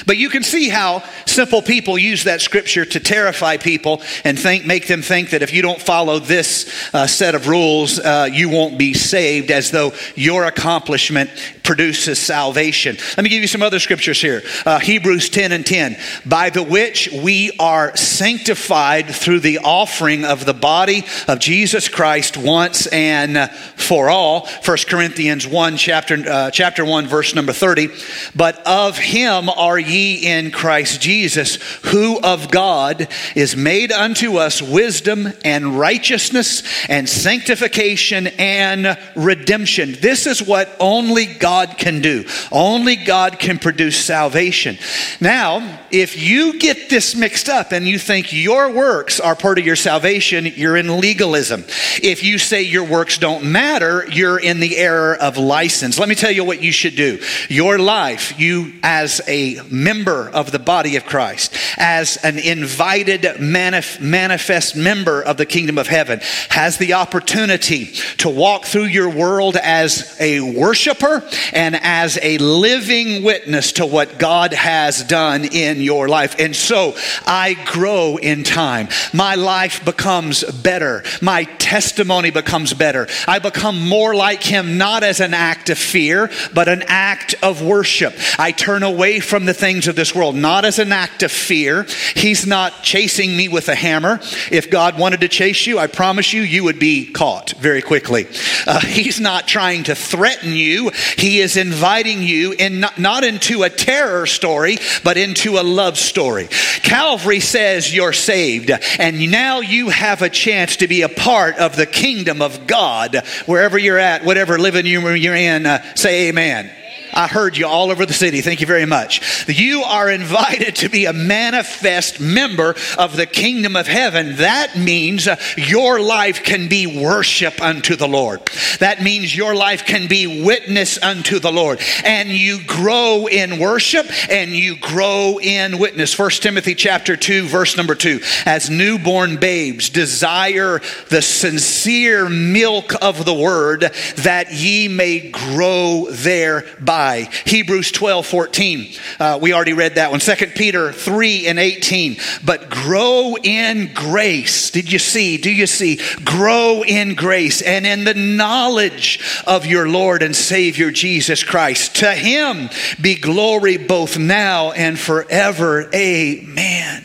But 0.06 0.16
you 0.16 0.30
can 0.30 0.42
see 0.42 0.68
how 0.68 1.02
simple 1.26 1.60
people 1.60 1.98
use 1.98 2.24
that 2.24 2.40
scripture 2.40 2.84
to 2.84 3.00
terrify 3.00 3.56
people 3.58 4.00
and 4.24 4.38
think, 4.38 4.64
make 4.64 4.86
them 4.86 5.02
think 5.02 5.30
that 5.30 5.42
if 5.42 5.52
you 5.52 5.60
don't 5.60 5.80
follow 5.80 6.18
this 6.18 6.90
uh, 6.94 7.06
set 7.06 7.34
of 7.34 7.46
rules, 7.46 7.98
uh, 7.98 8.28
you 8.32 8.48
won't 8.48 8.78
be 8.78 8.94
saved, 8.94 9.50
as 9.50 9.70
though 9.70 9.92
your 10.14 10.44
accomplishment 10.44 11.30
produces 11.62 12.18
salvation. 12.18 12.96
Let 13.16 13.24
me 13.24 13.28
give 13.28 13.42
you 13.42 13.48
some 13.48 13.62
other 13.62 13.80
scriptures 13.80 14.20
here 14.20 14.42
uh, 14.64 14.78
Hebrews 14.78 15.28
10 15.28 15.52
and 15.52 15.66
10. 15.66 15.98
By 16.24 16.50
the 16.50 16.62
which 16.62 17.10
we 17.12 17.52
are 17.58 17.94
sanctified 17.96 19.08
through 19.08 19.40
the 19.40 19.58
offering 19.58 20.24
of 20.24 20.46
the 20.46 20.54
body 20.54 21.04
of 21.28 21.40
Jesus 21.40 21.88
Christ 21.88 22.36
once 22.36 22.86
and 22.86 23.50
for 23.74 24.08
all. 24.08 24.46
1 24.64 24.76
Corinthians 24.88 25.46
1, 25.46 25.76
chapter, 25.76 26.16
uh, 26.26 26.50
chapter 26.50 26.84
1, 26.84 27.06
verse 27.06 27.34
number 27.34 27.52
30. 27.52 27.88
But 28.34 28.64
of 28.66 28.96
him 28.96 29.48
are 29.48 29.65
ye 29.78 30.26
in 30.26 30.52
Christ 30.52 31.00
Jesus, 31.00 31.56
who 31.86 32.20
of 32.20 32.50
God 32.50 33.08
is 33.34 33.56
made 33.56 33.90
unto 33.90 34.36
us 34.36 34.62
wisdom 34.62 35.28
and 35.44 35.78
righteousness 35.78 36.62
and 36.88 37.08
sanctification 37.08 38.28
and 38.38 38.96
redemption. 39.16 39.96
This 40.00 40.26
is 40.26 40.42
what 40.42 40.74
only 40.78 41.26
God 41.26 41.76
can 41.78 42.00
do. 42.00 42.24
Only 42.52 42.96
God 42.96 43.38
can 43.38 43.58
produce 43.58 43.96
salvation. 44.02 44.78
Now, 45.20 45.80
if 45.90 46.20
you 46.20 46.58
get 46.58 46.88
this 46.88 47.14
mixed 47.14 47.48
up 47.48 47.72
and 47.72 47.86
you 47.86 47.98
think 47.98 48.32
your 48.32 48.72
works 48.72 49.18
are 49.20 49.34
part 49.34 49.58
of 49.58 49.66
your 49.66 49.76
salvation, 49.76 50.46
you're 50.46 50.76
in 50.76 51.00
legalism. 51.00 51.64
If 52.02 52.22
you 52.22 52.38
say 52.38 52.62
your 52.62 52.84
works 52.84 53.18
don't 53.18 53.44
matter, 53.44 54.06
you're 54.10 54.38
in 54.38 54.60
the 54.60 54.76
error 54.76 55.16
of 55.16 55.36
license. 55.36 55.98
Let 55.98 56.08
me 56.08 56.14
tell 56.14 56.30
you 56.30 56.44
what 56.44 56.62
you 56.62 56.72
should 56.72 56.96
do. 56.96 57.20
Your 57.48 57.78
life, 57.78 58.38
you 58.38 58.74
as 58.82 59.20
a 59.26 59.55
member 59.70 60.28
of 60.30 60.52
the 60.52 60.58
body 60.58 60.96
of 60.96 61.04
Christ, 61.04 61.54
as 61.76 62.16
an 62.18 62.38
invited 62.38 63.22
manif- 63.22 64.00
manifest 64.00 64.76
member 64.76 65.22
of 65.22 65.36
the 65.36 65.46
kingdom 65.46 65.78
of 65.78 65.86
heaven, 65.86 66.20
has 66.50 66.78
the 66.78 66.94
opportunity 66.94 67.86
to 68.18 68.28
walk 68.28 68.64
through 68.64 68.84
your 68.84 69.10
world 69.10 69.56
as 69.56 70.16
a 70.20 70.40
worshiper 70.40 71.22
and 71.52 71.76
as 71.82 72.18
a 72.22 72.38
living 72.38 73.22
witness 73.22 73.72
to 73.72 73.86
what 73.86 74.18
God 74.18 74.52
has 74.52 75.02
done 75.04 75.44
in 75.44 75.80
your 75.80 76.08
life. 76.08 76.36
And 76.38 76.54
so 76.54 76.94
I 77.26 77.56
grow 77.66 78.16
in 78.16 78.44
time. 78.44 78.88
My 79.12 79.34
life 79.34 79.84
becomes 79.84 80.44
better. 80.44 81.02
My 81.22 81.44
testimony 81.44 82.30
becomes 82.30 82.74
better. 82.74 83.08
I 83.26 83.38
become 83.38 83.88
more 83.88 84.14
like 84.14 84.42
Him, 84.42 84.78
not 84.78 85.02
as 85.02 85.20
an 85.20 85.34
act 85.34 85.70
of 85.70 85.78
fear, 85.78 86.30
but 86.54 86.68
an 86.68 86.84
act 86.86 87.34
of 87.42 87.62
worship. 87.62 88.14
I 88.38 88.52
turn 88.52 88.82
away 88.82 89.20
from 89.20 89.45
the 89.46 89.54
things 89.54 89.88
of 89.88 89.96
this 89.96 90.14
world, 90.14 90.34
not 90.34 90.64
as 90.64 90.78
an 90.78 90.92
act 90.92 91.22
of 91.22 91.32
fear. 91.32 91.86
He's 92.14 92.46
not 92.46 92.82
chasing 92.82 93.36
me 93.36 93.48
with 93.48 93.68
a 93.68 93.74
hammer. 93.74 94.20
If 94.50 94.70
God 94.70 94.98
wanted 94.98 95.20
to 95.20 95.28
chase 95.28 95.66
you, 95.66 95.78
I 95.78 95.86
promise 95.86 96.32
you, 96.32 96.42
you 96.42 96.64
would 96.64 96.78
be 96.78 97.10
caught 97.10 97.52
very 97.52 97.82
quickly. 97.82 98.26
Uh, 98.66 98.80
he's 98.80 99.20
not 99.20 99.48
trying 99.48 99.84
to 99.84 99.94
threaten 99.94 100.52
you. 100.52 100.90
He 101.16 101.40
is 101.40 101.56
inviting 101.56 102.22
you 102.22 102.52
in 102.52 102.80
not, 102.80 102.98
not 102.98 103.24
into 103.24 103.62
a 103.62 103.70
terror 103.70 104.26
story, 104.26 104.78
but 105.04 105.16
into 105.16 105.58
a 105.58 105.62
love 105.62 105.98
story. 105.98 106.48
Calvary 106.82 107.40
says 107.40 107.94
you're 107.94 108.12
saved, 108.12 108.70
and 108.98 109.30
now 109.30 109.60
you 109.60 109.88
have 109.88 110.22
a 110.22 110.30
chance 110.30 110.76
to 110.76 110.88
be 110.88 111.02
a 111.02 111.08
part 111.08 111.56
of 111.56 111.76
the 111.76 111.86
kingdom 111.86 112.42
of 112.42 112.66
God 112.66 113.22
wherever 113.46 113.78
you're 113.78 113.98
at, 113.98 114.24
whatever 114.24 114.58
living 114.58 114.84
room 114.84 115.16
you're 115.16 115.34
in. 115.34 115.66
Uh, 115.66 115.82
say 115.94 116.28
amen. 116.28 116.70
I 117.16 117.28
heard 117.28 117.56
you 117.56 117.66
all 117.66 117.90
over 117.90 118.04
the 118.04 118.12
city. 118.12 118.42
Thank 118.42 118.60
you 118.60 118.66
very 118.66 118.84
much. 118.84 119.48
You 119.48 119.84
are 119.84 120.10
invited 120.10 120.76
to 120.76 120.90
be 120.90 121.06
a 121.06 121.14
manifest 121.14 122.20
member 122.20 122.76
of 122.98 123.16
the 123.16 123.24
kingdom 123.24 123.74
of 123.74 123.86
heaven. 123.86 124.36
That 124.36 124.76
means 124.76 125.26
uh, 125.26 125.36
your 125.56 125.98
life 125.98 126.44
can 126.44 126.68
be 126.68 126.86
worship 126.86 127.62
unto 127.62 127.96
the 127.96 128.06
Lord. 128.06 128.42
That 128.80 129.02
means 129.02 129.34
your 129.34 129.54
life 129.54 129.86
can 129.86 130.08
be 130.08 130.44
witness 130.44 131.02
unto 131.02 131.38
the 131.38 131.50
Lord. 131.50 131.80
And 132.04 132.28
you 132.28 132.62
grow 132.62 133.26
in 133.26 133.58
worship 133.58 134.06
and 134.30 134.50
you 134.50 134.76
grow 134.76 135.38
in 135.40 135.78
witness. 135.78 136.12
First 136.12 136.42
Timothy 136.42 136.74
chapter 136.74 137.16
2 137.16 137.46
verse 137.46 137.78
number 137.78 137.94
2. 137.94 138.20
As 138.44 138.68
newborn 138.68 139.38
babes 139.38 139.88
desire 139.88 140.82
the 141.08 141.22
sincere 141.22 142.28
milk 142.28 142.92
of 143.00 143.24
the 143.24 143.32
word 143.32 143.90
that 144.16 144.52
ye 144.52 144.88
may 144.88 145.30
grow 145.30 146.08
thereby 146.10 147.05
Hebrews 147.14 147.92
12, 147.92 148.26
14. 148.26 148.86
Uh, 149.18 149.38
we 149.40 149.52
already 149.52 149.72
read 149.72 149.96
that 149.96 150.10
one. 150.10 150.20
2 150.20 150.34
Peter 150.48 150.92
3 150.92 151.46
and 151.46 151.58
18. 151.58 152.16
But 152.44 152.70
grow 152.70 153.36
in 153.42 153.92
grace. 153.94 154.70
Did 154.70 154.90
you 154.90 154.98
see? 154.98 155.36
Do 155.36 155.50
you 155.50 155.66
see? 155.66 156.00
Grow 156.24 156.82
in 156.82 157.14
grace 157.14 157.62
and 157.62 157.86
in 157.86 158.04
the 158.04 158.14
knowledge 158.14 159.42
of 159.46 159.66
your 159.66 159.88
Lord 159.88 160.22
and 160.22 160.34
Savior 160.34 160.90
Jesus 160.90 161.42
Christ. 161.42 161.96
To 161.96 162.12
him 162.12 162.68
be 163.00 163.14
glory 163.14 163.76
both 163.76 164.18
now 164.18 164.72
and 164.72 164.98
forever. 164.98 165.88
Amen. 165.94 167.04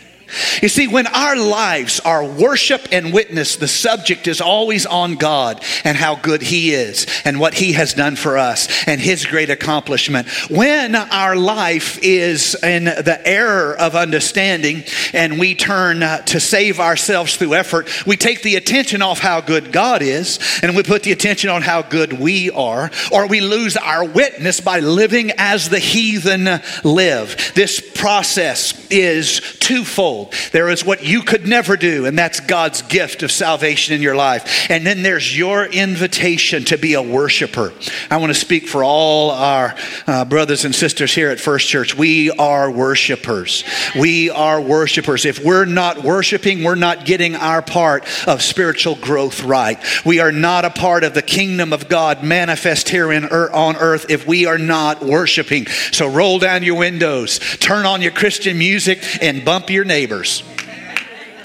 You 0.62 0.70
see, 0.70 0.88
when 0.88 1.08
our 1.08 1.36
lives 1.36 2.00
are 2.00 2.26
worship 2.26 2.88
and 2.92 3.14
witness, 3.14 3.56
the 3.56 3.68
subject 3.68 4.28
is 4.28 4.42
always 4.42 4.86
on 4.86 5.16
God 5.16 5.64
and 5.84 5.98
how 5.98 6.16
good 6.16 6.42
He 6.42 6.74
is 6.74 7.08
and 7.26 7.40
what 7.40 7.54
He 7.54 7.74
has 7.74 7.94
done 7.94 8.16
for 8.16 8.38
us 8.38 8.88
and 8.88 9.00
His 9.02 9.26
great 9.26 9.50
accomplishment. 9.50 10.28
When 10.50 10.96
our 10.96 11.36
life 11.36 12.00
is 12.02 12.56
in 12.64 12.86
the 12.86 13.22
error 13.26 13.76
of 13.78 13.96
understanding 13.96 14.84
and 15.14 15.40
we 15.40 15.56
turn 15.56 16.04
uh, 16.04 16.20
to 16.24 16.40
save 16.40 16.80
ourselves 16.80 17.36
through 17.36 17.56
effort, 17.56 18.06
we 18.06 18.18
take 18.18 18.42
the 18.44 18.56
attention 18.56 19.02
off 19.02 19.20
how 19.20 19.42
good 19.42 19.72
God 19.72 20.02
is 20.02 20.40
and 20.62 20.76
we 20.76 20.84
put 20.84 21.04
the 21.04 21.12
attention 21.12 21.50
on 21.50 21.62
how 21.62 21.82
good 21.82 22.14
we 22.14 22.52
are, 22.52 22.92
or 23.12 23.28
we 23.28 23.42
lose 23.42 23.78
our 23.78 24.06
witness 24.06 24.60
by 24.60 24.80
living 24.80 25.32
as 25.38 25.70
the 25.70 25.80
heathen 25.80 26.48
live. 26.84 27.52
This 27.56 27.82
process 27.96 28.90
is 28.90 29.40
twofold 29.60 30.21
there 30.52 30.70
is 30.70 30.84
what 30.84 31.04
you 31.04 31.22
could 31.22 31.48
never 31.48 31.78
do, 31.78 32.06
and 32.06 32.18
that's 32.18 32.40
God's 32.40 32.82
gift 32.82 33.24
of 33.24 33.32
salvation 33.32 33.96
in 33.96 34.02
your 34.02 34.16
life. 34.16 34.70
And 34.70 34.86
then 34.86 35.04
there's 35.04 35.36
your 35.38 35.66
invitation 35.66 36.66
to 36.66 36.78
be 36.78 36.94
a 36.94 37.02
worshiper. 37.02 37.74
I 38.10 38.18
want 38.18 38.32
to 38.32 38.40
speak 38.40 38.68
for 38.68 38.84
all 38.84 39.32
our 39.32 39.76
uh, 40.08 40.26
brothers 40.26 40.66
and 40.66 40.76
sisters 40.76 41.14
here 41.14 41.30
at 41.30 41.40
First 41.40 41.68
Church. 41.68 41.96
We 41.96 42.32
are 42.32 42.70
worshipers. 42.70 43.64
We 43.98 44.30
are 44.30 44.62
worshipers. 44.62 45.26
If 45.26 45.44
we're 45.44 45.66
not 45.66 46.04
worshiping, 46.04 46.64
we're 46.64 46.76
not 46.76 47.06
getting 47.06 47.36
our 47.36 47.62
part 47.62 48.06
of 48.28 48.42
spiritual 48.42 48.96
growth 48.96 49.44
right. 49.44 49.78
We 50.06 50.20
are 50.20 50.32
not 50.32 50.66
a 50.66 50.70
part 50.70 51.04
of 51.04 51.14
the 51.14 51.22
kingdom 51.22 51.74
of 51.74 51.88
God 51.88 52.24
manifest 52.24 52.90
here 52.90 53.12
in, 53.12 53.26
on 53.26 53.76
earth 53.78 54.08
if 54.10 54.28
we 54.28 54.46
are 54.46 54.58
not 54.58 55.02
worshiping. 55.02 55.68
So 55.92 56.08
roll 56.08 56.40
down 56.40 56.64
your 56.64 56.78
windows, 56.78 57.40
turn 57.58 57.86
on 57.86 58.02
your 58.02 58.12
Christian 58.12 58.58
music, 58.58 59.04
and 59.22 59.46
bump 59.46 59.70
your 59.70 59.86
neighbor 59.86 60.11
neighbors 60.12 60.44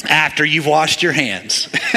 after 0.09 0.45
you've 0.45 0.66
washed 0.66 1.03
your 1.03 1.12
hands. 1.12 1.69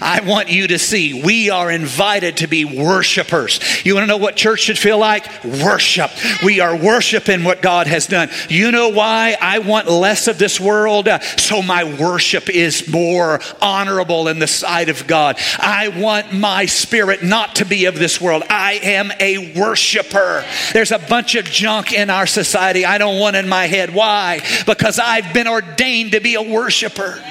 I 0.00 0.20
want 0.24 0.48
you 0.48 0.68
to 0.68 0.78
see 0.78 1.22
we 1.22 1.50
are 1.50 1.70
invited 1.70 2.38
to 2.38 2.46
be 2.46 2.64
worshipers. 2.64 3.60
You 3.84 3.94
want 3.94 4.04
to 4.04 4.06
know 4.06 4.16
what 4.16 4.36
church 4.36 4.60
should 4.60 4.78
feel 4.78 4.98
like? 4.98 5.44
Worship. 5.44 6.10
We 6.44 6.60
are 6.60 6.76
worshiping 6.76 7.44
what 7.44 7.62
God 7.62 7.86
has 7.86 8.06
done. 8.06 8.28
You 8.48 8.70
know 8.70 8.88
why 8.88 9.36
I 9.40 9.60
want 9.60 9.88
less 9.88 10.28
of 10.28 10.38
this 10.38 10.60
world? 10.60 11.08
So 11.36 11.62
my 11.62 11.84
worship 11.84 12.48
is 12.48 12.88
more 12.88 13.40
honorable 13.60 14.28
in 14.28 14.38
the 14.38 14.46
sight 14.46 14.88
of 14.88 15.06
God. 15.06 15.38
I 15.58 15.88
want 15.88 16.32
my 16.32 16.66
spirit 16.66 17.22
not 17.22 17.56
to 17.56 17.64
be 17.64 17.86
of 17.86 17.98
this 17.98 18.20
world. 18.20 18.42
I 18.48 18.74
am 18.82 19.12
a 19.20 19.54
worshiper. 19.58 20.44
There's 20.72 20.92
a 20.92 20.98
bunch 20.98 21.34
of 21.34 21.44
junk 21.44 21.92
in 21.92 22.10
our 22.10 22.26
society 22.26 22.84
I 22.84 22.98
don't 22.98 23.18
want 23.18 23.36
in 23.36 23.48
my 23.48 23.66
head. 23.66 23.94
Why? 23.94 24.40
Because 24.66 24.98
I've 24.98 25.32
been 25.32 25.48
ordained 25.48 26.12
to 26.12 26.20
be 26.20 26.34
a 26.34 26.42
worshiper. 26.42 27.03
Lucifer. 27.06 27.30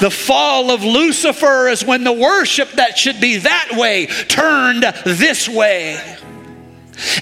The 0.00 0.10
fall 0.10 0.70
of 0.70 0.84
Lucifer 0.84 1.68
is 1.68 1.84
when 1.84 2.04
the 2.04 2.12
worship 2.12 2.70
that 2.72 2.96
should 2.96 3.20
be 3.20 3.38
that 3.38 3.70
way 3.72 4.06
turned 4.06 4.82
this 5.04 5.48
way. 5.48 6.16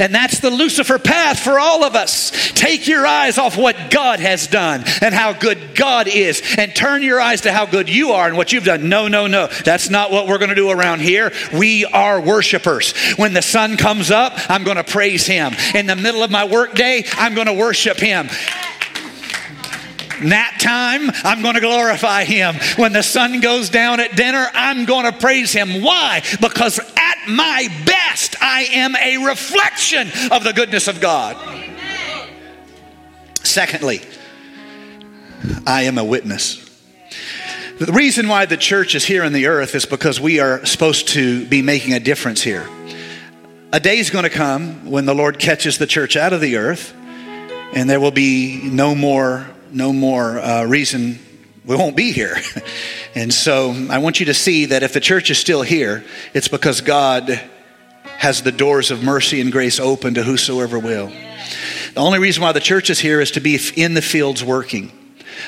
And 0.00 0.14
that's 0.14 0.40
the 0.40 0.50
Lucifer 0.50 0.98
path 0.98 1.38
for 1.38 1.58
all 1.58 1.84
of 1.84 1.94
us. 1.94 2.30
Take 2.52 2.88
your 2.88 3.06
eyes 3.06 3.36
off 3.36 3.58
what 3.58 3.90
God 3.90 4.20
has 4.20 4.46
done 4.46 4.84
and 5.02 5.14
how 5.14 5.34
good 5.34 5.74
God 5.74 6.08
is, 6.08 6.42
and 6.56 6.74
turn 6.74 7.02
your 7.02 7.20
eyes 7.20 7.42
to 7.42 7.52
how 7.52 7.66
good 7.66 7.90
you 7.90 8.12
are 8.12 8.26
and 8.26 8.38
what 8.38 8.52
you've 8.52 8.64
done. 8.64 8.88
No, 8.88 9.08
no, 9.08 9.26
no. 9.26 9.48
That's 9.64 9.90
not 9.90 10.10
what 10.10 10.28
we're 10.28 10.38
going 10.38 10.48
to 10.48 10.54
do 10.54 10.70
around 10.70 11.02
here. 11.02 11.30
We 11.52 11.84
are 11.84 12.20
worshipers. 12.20 12.94
When 13.16 13.34
the 13.34 13.42
sun 13.42 13.76
comes 13.76 14.10
up, 14.10 14.32
I'm 14.48 14.64
going 14.64 14.78
to 14.78 14.84
praise 14.84 15.26
Him. 15.26 15.52
In 15.74 15.86
the 15.86 15.96
middle 15.96 16.22
of 16.22 16.30
my 16.30 16.44
workday, 16.44 17.04
I'm 17.12 17.34
going 17.34 17.46
to 17.46 17.52
worship 17.52 17.98
Him 17.98 18.30
nap 20.22 20.58
time, 20.58 21.10
I'm 21.24 21.42
going 21.42 21.54
to 21.54 21.60
glorify 21.60 22.24
him. 22.24 22.54
When 22.76 22.92
the 22.92 23.02
sun 23.02 23.40
goes 23.40 23.70
down 23.70 24.00
at 24.00 24.16
dinner, 24.16 24.46
I'm 24.54 24.84
going 24.84 25.10
to 25.10 25.18
praise 25.18 25.52
him. 25.52 25.82
Why? 25.82 26.22
Because 26.40 26.78
at 26.78 27.28
my 27.28 27.68
best, 27.84 28.36
I 28.40 28.62
am 28.72 28.96
a 28.96 29.24
reflection 29.24 30.08
of 30.30 30.44
the 30.44 30.52
goodness 30.52 30.88
of 30.88 31.00
God. 31.00 31.36
Amen. 31.36 32.28
Secondly, 33.42 34.00
I 35.66 35.82
am 35.82 35.98
a 35.98 36.04
witness. 36.04 36.62
The 37.78 37.92
reason 37.92 38.28
why 38.28 38.46
the 38.46 38.56
church 38.56 38.94
is 38.94 39.04
here 39.04 39.22
on 39.22 39.34
the 39.34 39.46
earth 39.46 39.74
is 39.74 39.84
because 39.84 40.18
we 40.18 40.40
are 40.40 40.64
supposed 40.64 41.08
to 41.08 41.44
be 41.46 41.60
making 41.60 41.92
a 41.92 42.00
difference 42.00 42.42
here. 42.42 42.66
A 43.72 43.80
day 43.80 43.98
is 43.98 44.08
going 44.08 44.22
to 44.24 44.30
come 44.30 44.90
when 44.90 45.04
the 45.04 45.14
Lord 45.14 45.38
catches 45.38 45.76
the 45.76 45.86
church 45.86 46.16
out 46.16 46.32
of 46.32 46.40
the 46.40 46.56
earth, 46.56 46.94
and 47.74 47.90
there 47.90 48.00
will 48.00 48.12
be 48.12 48.62
no 48.62 48.94
more 48.94 49.46
no 49.76 49.92
more 49.92 50.38
uh, 50.38 50.64
reason 50.64 51.18
we 51.66 51.76
won't 51.76 51.96
be 51.96 52.10
here. 52.10 52.36
and 53.14 53.32
so 53.32 53.72
I 53.90 53.98
want 53.98 54.20
you 54.20 54.26
to 54.26 54.34
see 54.34 54.66
that 54.66 54.82
if 54.82 54.94
the 54.94 55.00
church 55.00 55.30
is 55.30 55.38
still 55.38 55.60
here, 55.60 56.02
it's 56.32 56.48
because 56.48 56.80
God 56.80 57.28
has 58.04 58.42
the 58.42 58.52
doors 58.52 58.90
of 58.90 59.02
mercy 59.02 59.40
and 59.42 59.52
grace 59.52 59.78
open 59.78 60.14
to 60.14 60.22
whosoever 60.22 60.78
will. 60.78 61.08
The 61.08 62.00
only 62.00 62.18
reason 62.18 62.42
why 62.42 62.52
the 62.52 62.60
church 62.60 62.88
is 62.88 62.98
here 62.98 63.20
is 63.20 63.32
to 63.32 63.40
be 63.40 63.58
in 63.76 63.92
the 63.92 64.00
fields 64.00 64.42
working. 64.42 64.90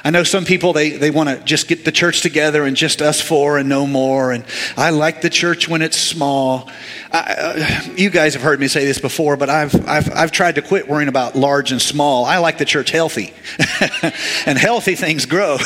I 0.04 0.10
know 0.10 0.22
some 0.22 0.44
people, 0.44 0.72
they, 0.72 0.90
they 0.90 1.10
want 1.10 1.28
to 1.28 1.42
just 1.44 1.68
get 1.68 1.84
the 1.84 1.92
church 1.92 2.20
together 2.20 2.64
and 2.64 2.76
just 2.76 3.02
us 3.02 3.20
four 3.20 3.58
and 3.58 3.68
no 3.68 3.86
more. 3.86 4.32
And 4.32 4.44
I 4.76 4.90
like 4.90 5.20
the 5.20 5.30
church 5.30 5.68
when 5.68 5.82
it's 5.82 5.96
small. 5.96 6.70
I, 7.12 7.18
uh, 7.18 7.94
you 7.96 8.10
guys 8.10 8.34
have 8.34 8.42
heard 8.42 8.60
me 8.60 8.68
say 8.68 8.84
this 8.84 8.98
before, 9.00 9.36
but 9.36 9.48
I've, 9.48 9.74
I've, 9.88 10.10
I've 10.14 10.32
tried 10.32 10.56
to 10.56 10.62
quit 10.62 10.88
worrying 10.88 11.08
about 11.08 11.36
large 11.36 11.72
and 11.72 11.80
small. 11.80 12.24
I 12.24 12.38
like 12.38 12.58
the 12.58 12.64
church 12.64 12.90
healthy. 12.90 13.32
and 14.46 14.58
healthy 14.58 14.94
things 14.94 15.26
grow. 15.26 15.58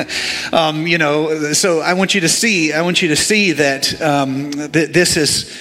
um, 0.52 0.86
you 0.86 0.98
know, 0.98 1.52
so 1.52 1.80
I 1.80 1.94
want 1.94 2.14
you 2.14 2.22
to 2.22 2.28
see, 2.28 2.72
I 2.72 2.82
want 2.82 3.02
you 3.02 3.08
to 3.08 3.16
see 3.16 3.52
that 3.52 4.00
um, 4.00 4.50
th- 4.50 4.90
this 4.90 5.16
is 5.16 5.56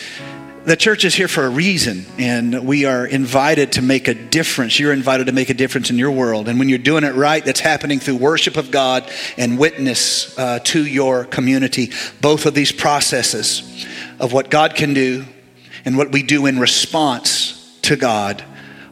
the 0.68 0.76
church 0.76 1.06
is 1.06 1.16
here 1.16 1.30
for 1.30 1.46
a 1.46 1.50
reason, 1.50 2.06
and 2.18 2.68
we 2.68 2.84
are 2.84 3.08
invited 3.08 3.72
to 3.72 3.82
make 3.82 4.10
a 4.10 4.14
difference. 4.14 4.78
You're 4.78 4.92
invited 4.92 5.28
to 5.28 5.32
make 5.32 5.50
a 5.50 5.54
difference 5.54 5.90
in 5.90 5.98
your 5.98 6.12
world. 6.12 6.50
And 6.50 6.60
when 6.60 6.68
you're 6.68 6.78
doing 6.78 7.06
it 7.06 7.16
right, 7.16 7.44
that's 7.44 7.62
happening 7.62 8.00
through 8.00 8.18
worship 8.18 8.58
of 8.58 8.70
God 8.70 9.10
and 9.38 9.58
witness 9.58 10.38
uh, 10.38 10.60
to 10.66 10.86
your 10.86 11.24
community. 11.24 11.94
Both 12.20 12.46
of 12.46 12.54
these 12.54 12.74
processes 12.74 13.88
of 14.20 14.34
what 14.34 14.50
God 14.50 14.76
can 14.76 14.94
do 14.94 15.24
and 15.86 15.96
what 15.96 16.12
we 16.12 16.22
do 16.22 16.46
in 16.48 16.60
response 16.60 17.80
to 17.84 17.96
God 17.96 18.44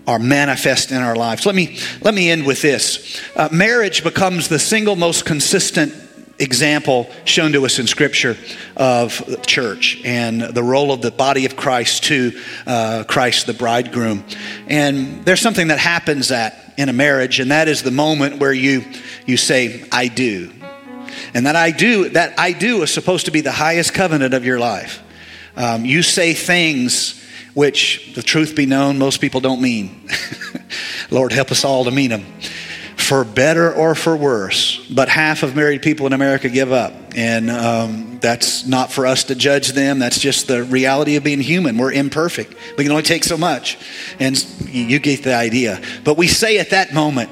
are 0.07 0.17
manifest 0.17 0.93
in 0.93 1.01
our 1.01 1.17
lives. 1.17 1.45
Let 1.45 1.55
me, 1.55 1.77
let 1.99 2.13
me 2.13 2.31
end 2.31 2.45
with 2.45 2.61
this. 2.61 3.21
Uh, 3.35 3.49
marriage 3.51 4.01
becomes 4.01 4.47
the 4.47 4.59
single 4.59 4.95
most 4.95 5.25
consistent 5.25 5.93
example 6.39 7.07
shown 7.23 7.53
to 7.53 7.65
us 7.65 7.79
in 7.79 7.87
Scripture 7.87 8.37
of 8.75 9.45
church 9.45 10.01
and 10.03 10.41
the 10.41 10.63
role 10.63 10.91
of 10.91 11.01
the 11.01 11.11
body 11.11 11.45
of 11.45 11.55
Christ 11.55 12.05
to 12.05 12.39
uh, 12.67 13.03
Christ, 13.07 13.47
the 13.47 13.53
bridegroom. 13.53 14.23
And 14.67 15.23
there's 15.25 15.41
something 15.41 15.67
that 15.67 15.79
happens 15.79 16.29
that 16.29 16.73
in 16.77 16.89
a 16.89 16.93
marriage, 16.93 17.39
and 17.39 17.51
that 17.51 17.67
is 17.67 17.83
the 17.83 17.91
moment 17.91 18.39
where 18.39 18.53
you 18.53 18.83
you 19.25 19.37
say, 19.37 19.85
"I 19.91 20.07
do," 20.07 20.51
and 21.33 21.45
that 21.45 21.55
"I 21.55 21.71
do" 21.71 22.09
that 22.09 22.37
"I 22.37 22.51
do" 22.51 22.81
is 22.83 22.93
supposed 22.93 23.25
to 23.25 23.31
be 23.31 23.41
the 23.41 23.51
highest 23.51 23.93
covenant 23.93 24.33
of 24.33 24.45
your 24.45 24.59
life. 24.59 25.01
Um, 25.55 25.85
you 25.85 26.03
say 26.03 26.33
things 26.33 27.21
which, 27.53 28.13
the 28.15 28.21
truth 28.21 28.53
be 28.53 28.65
known, 28.65 28.97
most 28.97 29.21
people 29.21 29.39
don't 29.39 29.61
mean. 29.61 30.09
Lord, 31.09 31.31
help 31.31 31.51
us 31.51 31.63
all 31.63 31.85
to 31.85 31.91
mean 31.91 32.09
them 32.09 32.25
for 33.05 33.23
better 33.23 33.71
or 33.71 33.93
for 33.93 34.17
worse. 34.17 34.83
But 34.89 35.09
half 35.09 35.43
of 35.43 35.55
married 35.55 35.83
people 35.83 36.07
in 36.07 36.13
America 36.13 36.49
give 36.49 36.71
up. 36.71 36.91
And 37.15 37.51
um, 37.51 38.17
that's 38.19 38.65
not 38.65 38.91
for 38.91 39.05
us 39.05 39.25
to 39.25 39.35
judge 39.35 39.73
them. 39.73 39.99
That's 39.99 40.19
just 40.19 40.47
the 40.47 40.63
reality 40.63 41.15
of 41.15 41.23
being 41.23 41.39
human. 41.39 41.77
We're 41.77 41.91
imperfect. 41.91 42.55
We 42.77 42.83
can 42.83 42.91
only 42.91 43.03
take 43.03 43.23
so 43.23 43.37
much. 43.37 43.77
And 44.19 44.35
you 44.67 44.97
get 44.97 45.23
the 45.23 45.35
idea. 45.35 45.81
But 46.03 46.17
we 46.17 46.27
say 46.27 46.57
at 46.57 46.71
that 46.71 46.95
moment, 46.95 47.29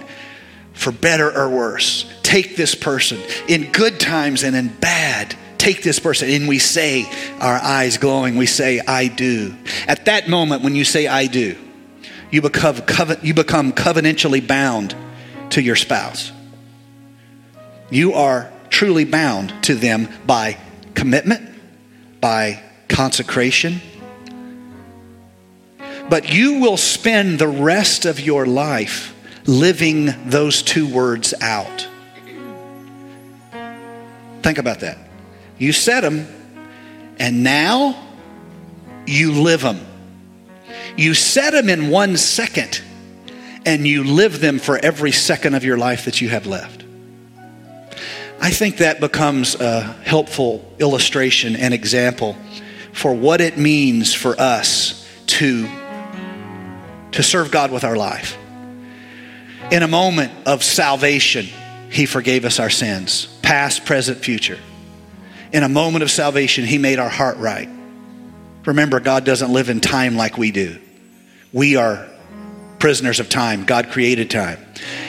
for 0.73 0.91
better 0.91 1.31
or 1.35 1.49
worse, 1.49 2.11
take 2.21 2.55
this 2.55 2.75
person 2.75 3.19
in 3.47 3.71
good 3.71 3.99
times 3.99 4.43
and 4.43 4.55
in 4.55 4.67
bad. 4.67 5.35
Take 5.57 5.81
this 5.81 5.97
person, 5.97 6.29
and 6.29 6.47
we 6.47 6.59
say, 6.59 7.09
our 7.39 7.55
eyes 7.55 7.97
glowing, 7.97 8.35
we 8.35 8.47
say, 8.47 8.81
I 8.81 9.07
do. 9.07 9.55
At 9.87 10.05
that 10.05 10.27
moment, 10.27 10.61
when 10.61 10.75
you 10.75 10.83
say, 10.83 11.07
I 11.07 11.27
do, 11.27 11.55
you 12.31 12.41
become, 12.41 12.81
you 13.21 13.33
become 13.33 13.71
covenantally 13.71 14.45
bound 14.45 14.93
to 15.53 15.61
your 15.61 15.75
spouse. 15.75 16.31
You 17.91 18.13
are 18.13 18.51
truly 18.69 19.05
bound 19.05 19.53
to 19.65 19.75
them 19.75 20.09
by 20.25 20.57
commitment, 20.95 21.47
by 22.19 22.59
consecration. 22.87 23.79
But 26.09 26.33
you 26.33 26.59
will 26.59 26.77
spend 26.77 27.37
the 27.37 27.47
rest 27.47 28.05
of 28.05 28.19
your 28.19 28.47
life 28.47 29.15
living 29.45 30.09
those 30.25 30.63
two 30.63 30.91
words 30.91 31.35
out. 31.39 31.87
Think 34.41 34.57
about 34.57 34.79
that. 34.79 34.97
You 35.59 35.71
said 35.71 36.01
them, 36.01 36.27
and 37.19 37.43
now 37.43 37.95
you 39.05 39.33
live 39.33 39.61
them. 39.61 39.79
You 40.97 41.13
said 41.13 41.51
them 41.51 41.69
in 41.69 41.91
one 41.91 42.17
second 42.17 42.81
and 43.65 43.87
you 43.87 44.03
live 44.03 44.39
them 44.39 44.59
for 44.59 44.77
every 44.77 45.11
second 45.11 45.55
of 45.55 45.63
your 45.63 45.77
life 45.77 46.05
that 46.05 46.21
you 46.21 46.29
have 46.29 46.45
left. 46.45 46.83
I 48.41 48.49
think 48.49 48.77
that 48.77 48.99
becomes 48.99 49.55
a 49.55 49.81
helpful 49.81 50.69
illustration 50.79 51.55
and 51.55 51.73
example 51.73 52.35
for 52.91 53.13
what 53.13 53.39
it 53.39 53.57
means 53.57 54.13
for 54.13 54.39
us 54.39 55.07
to, 55.27 55.67
to 57.13 57.23
serve 57.23 57.51
God 57.51 57.71
with 57.71 57.83
our 57.83 57.95
life. 57.95 58.37
In 59.71 59.81
a 59.81 59.87
moment 59.87 60.31
of 60.45 60.61
salvation, 60.61 61.47
He 61.89 62.05
forgave 62.05 62.43
us 62.43 62.59
our 62.59 62.69
sins, 62.69 63.27
past, 63.41 63.85
present, 63.85 64.17
future. 64.17 64.59
In 65.53 65.63
a 65.63 65.69
moment 65.69 66.03
of 66.03 66.11
salvation, 66.11 66.65
He 66.65 66.77
made 66.77 66.99
our 66.99 67.09
heart 67.09 67.37
right. 67.37 67.69
Remember, 68.65 68.99
God 68.99 69.23
doesn't 69.23 69.53
live 69.53 69.69
in 69.69 69.79
time 69.79 70.15
like 70.15 70.37
we 70.37 70.51
do. 70.51 70.79
We 71.51 71.77
are 71.77 72.07
prisoners 72.83 73.21
of 73.21 73.29
time. 73.29 73.63
God 73.63 73.91
created 73.91 74.29
time. 74.29 74.59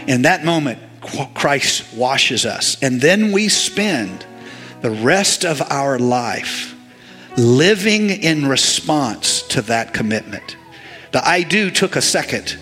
In 0.07 0.23
that 0.23 0.45
moment, 0.45 0.79
Christ 1.35 1.93
washes 1.93 2.47
us. 2.47 2.81
And 2.81 3.01
then 3.01 3.33
we 3.33 3.49
spend 3.49 4.25
the 4.81 4.93
rest 4.93 5.45
of 5.45 5.61
our 5.61 5.99
life 5.99 6.73
living 7.37 8.11
in 8.11 8.47
response 8.47 9.43
to 9.49 9.63
that 9.63 9.93
commitment. 9.93 10.57
The 11.11 11.29
I 11.29 11.43
do 11.43 11.69
took 11.69 11.97
a 11.97 12.01
second, 12.01 12.57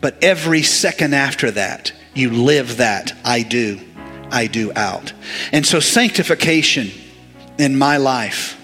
but 0.00 0.20
every 0.20 0.62
second 0.62 1.14
after 1.14 1.52
that, 1.52 1.92
you 2.12 2.30
live 2.30 2.78
that 2.78 3.12
I 3.24 3.44
do, 3.44 3.78
I 4.32 4.48
do 4.48 4.72
out. 4.74 5.12
And 5.52 5.64
so 5.64 5.78
sanctification 5.78 6.90
in 7.56 7.78
my 7.78 7.98
life 7.98 8.60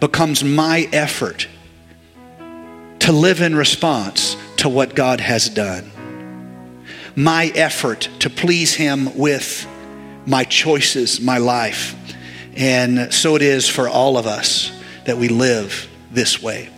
becomes 0.00 0.42
my 0.42 0.88
effort 0.94 1.46
to 3.00 3.12
live 3.12 3.40
in 3.40 3.54
response 3.54 4.36
to 4.58 4.68
what 4.68 4.94
God 4.94 5.20
has 5.20 5.48
done. 5.48 5.90
My 7.14 7.52
effort 7.54 8.08
to 8.20 8.30
please 8.30 8.74
Him 8.74 9.16
with 9.16 9.66
my 10.26 10.44
choices, 10.44 11.20
my 11.20 11.38
life. 11.38 11.94
And 12.56 13.12
so 13.12 13.36
it 13.36 13.42
is 13.42 13.68
for 13.68 13.88
all 13.88 14.18
of 14.18 14.26
us 14.26 14.72
that 15.04 15.16
we 15.16 15.28
live 15.28 15.88
this 16.10 16.42
way. 16.42 16.70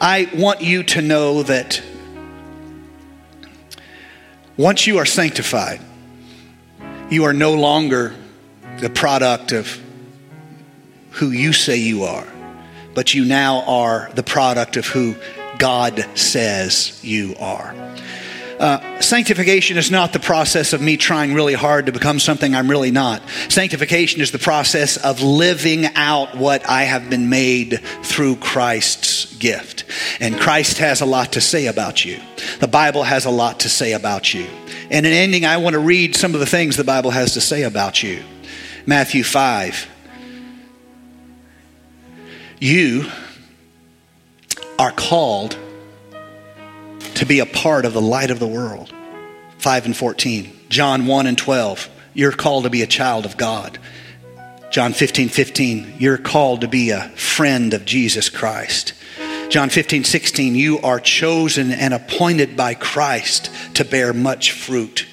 I 0.00 0.30
want 0.34 0.60
you 0.60 0.82
to 0.84 1.02
know 1.02 1.42
that 1.42 1.82
once 4.56 4.86
you 4.86 4.98
are 4.98 5.06
sanctified, 5.06 5.80
you 7.10 7.24
are 7.24 7.32
no 7.32 7.54
longer 7.54 8.14
the 8.78 8.90
product 8.90 9.52
of 9.52 9.80
who 11.10 11.30
you 11.30 11.52
say 11.52 11.76
you 11.76 12.04
are, 12.04 12.26
but 12.94 13.14
you 13.14 13.24
now 13.24 13.62
are 13.62 14.10
the 14.14 14.22
product 14.22 14.76
of 14.76 14.86
who 14.86 15.16
God 15.58 16.04
says 16.14 16.98
you 17.02 17.34
are. 17.38 17.74
Uh, 18.58 19.00
sanctification 19.00 19.76
is 19.76 19.90
not 19.90 20.12
the 20.12 20.20
process 20.20 20.72
of 20.72 20.80
me 20.80 20.96
trying 20.96 21.34
really 21.34 21.54
hard 21.54 21.86
to 21.86 21.92
become 21.92 22.20
something 22.20 22.54
I'm 22.54 22.70
really 22.70 22.92
not. 22.92 23.20
Sanctification 23.48 24.20
is 24.20 24.30
the 24.30 24.38
process 24.38 24.96
of 24.96 25.22
living 25.22 25.86
out 25.96 26.36
what 26.36 26.68
I 26.68 26.84
have 26.84 27.10
been 27.10 27.28
made 27.28 27.80
through 28.02 28.36
Christ's 28.36 29.34
gift. 29.36 29.84
And 30.20 30.38
Christ 30.38 30.78
has 30.78 31.00
a 31.00 31.06
lot 31.06 31.32
to 31.32 31.40
say 31.40 31.66
about 31.66 32.04
you. 32.04 32.20
The 32.60 32.68
Bible 32.68 33.02
has 33.02 33.24
a 33.24 33.30
lot 33.30 33.60
to 33.60 33.68
say 33.68 33.92
about 33.92 34.32
you. 34.32 34.46
And 34.90 35.04
in 35.04 35.12
ending, 35.12 35.44
I 35.44 35.56
want 35.56 35.74
to 35.74 35.80
read 35.80 36.14
some 36.14 36.34
of 36.34 36.40
the 36.40 36.46
things 36.46 36.76
the 36.76 36.84
Bible 36.84 37.10
has 37.10 37.34
to 37.34 37.40
say 37.40 37.64
about 37.64 38.02
you. 38.02 38.22
Matthew 38.86 39.24
5. 39.24 39.88
You 42.60 43.10
are 44.84 44.92
called 44.92 45.56
to 47.14 47.24
be 47.24 47.38
a 47.38 47.46
part 47.46 47.86
of 47.86 47.94
the 47.94 48.02
light 48.02 48.30
of 48.30 48.38
the 48.38 48.46
world. 48.46 48.92
5 49.56 49.86
and 49.86 49.96
14. 49.96 50.52
John 50.68 51.06
1 51.06 51.26
and 51.26 51.38
12. 51.38 51.88
You're 52.12 52.32
called 52.32 52.64
to 52.64 52.70
be 52.70 52.82
a 52.82 52.86
child 52.86 53.24
of 53.24 53.38
God. 53.38 53.78
John 54.70 54.92
15, 54.92 55.30
15. 55.30 55.94
You're 55.96 56.18
called 56.18 56.60
to 56.60 56.68
be 56.68 56.90
a 56.90 57.08
friend 57.16 57.72
of 57.72 57.86
Jesus 57.86 58.28
Christ. 58.28 58.92
John 59.48 59.70
15, 59.70 60.04
16. 60.04 60.54
You 60.54 60.80
are 60.80 61.00
chosen 61.00 61.70
and 61.70 61.94
appointed 61.94 62.54
by 62.54 62.74
Christ 62.74 63.50
to 63.76 63.86
bear 63.86 64.12
much 64.12 64.52
fruit. 64.52 65.06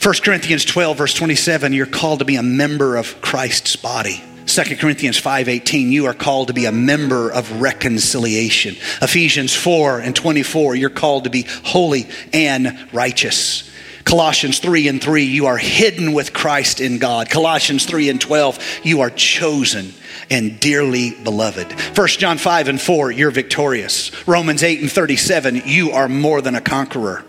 1 0.00 0.14
Corinthians 0.22 0.64
12, 0.64 0.96
verse 0.96 1.14
27. 1.14 1.72
You're 1.72 1.86
called 1.86 2.20
to 2.20 2.24
be 2.24 2.36
a 2.36 2.42
member 2.44 2.94
of 2.94 3.20
Christ's 3.20 3.74
body. 3.74 4.22
2 4.56 4.78
Corinthians 4.78 5.20
5:18 5.20 5.92
you 5.92 6.06
are 6.06 6.14
called 6.14 6.48
to 6.48 6.54
be 6.54 6.64
a 6.64 6.72
member 6.72 7.30
of 7.30 7.60
reconciliation. 7.60 8.74
Ephesians 9.02 9.54
4 9.54 9.98
and 10.00 10.16
24 10.16 10.74
you're 10.74 10.88
called 10.88 11.24
to 11.24 11.30
be 11.30 11.44
holy 11.62 12.08
and 12.32 12.88
righteous. 12.90 13.68
Colossians 14.04 14.58
3 14.58 14.88
and 14.88 15.02
3 15.02 15.24
you 15.24 15.44
are 15.44 15.58
hidden 15.58 16.14
with 16.14 16.32
Christ 16.32 16.80
in 16.80 16.96
God. 16.96 17.28
Colossians 17.28 17.84
3 17.84 18.08
and 18.08 18.18
12 18.18 18.58
you 18.82 19.02
are 19.02 19.10
chosen 19.10 19.92
and 20.30 20.58
dearly 20.58 21.10
beloved. 21.10 21.70
1 21.94 22.08
John 22.08 22.38
5 22.38 22.68
and 22.68 22.80
4 22.80 23.10
you're 23.10 23.30
victorious. 23.30 24.10
Romans 24.26 24.62
8 24.62 24.80
and 24.80 24.90
37 24.90 25.64
you 25.66 25.90
are 25.90 26.08
more 26.08 26.40
than 26.40 26.54
a 26.54 26.62
conqueror. 26.62 27.26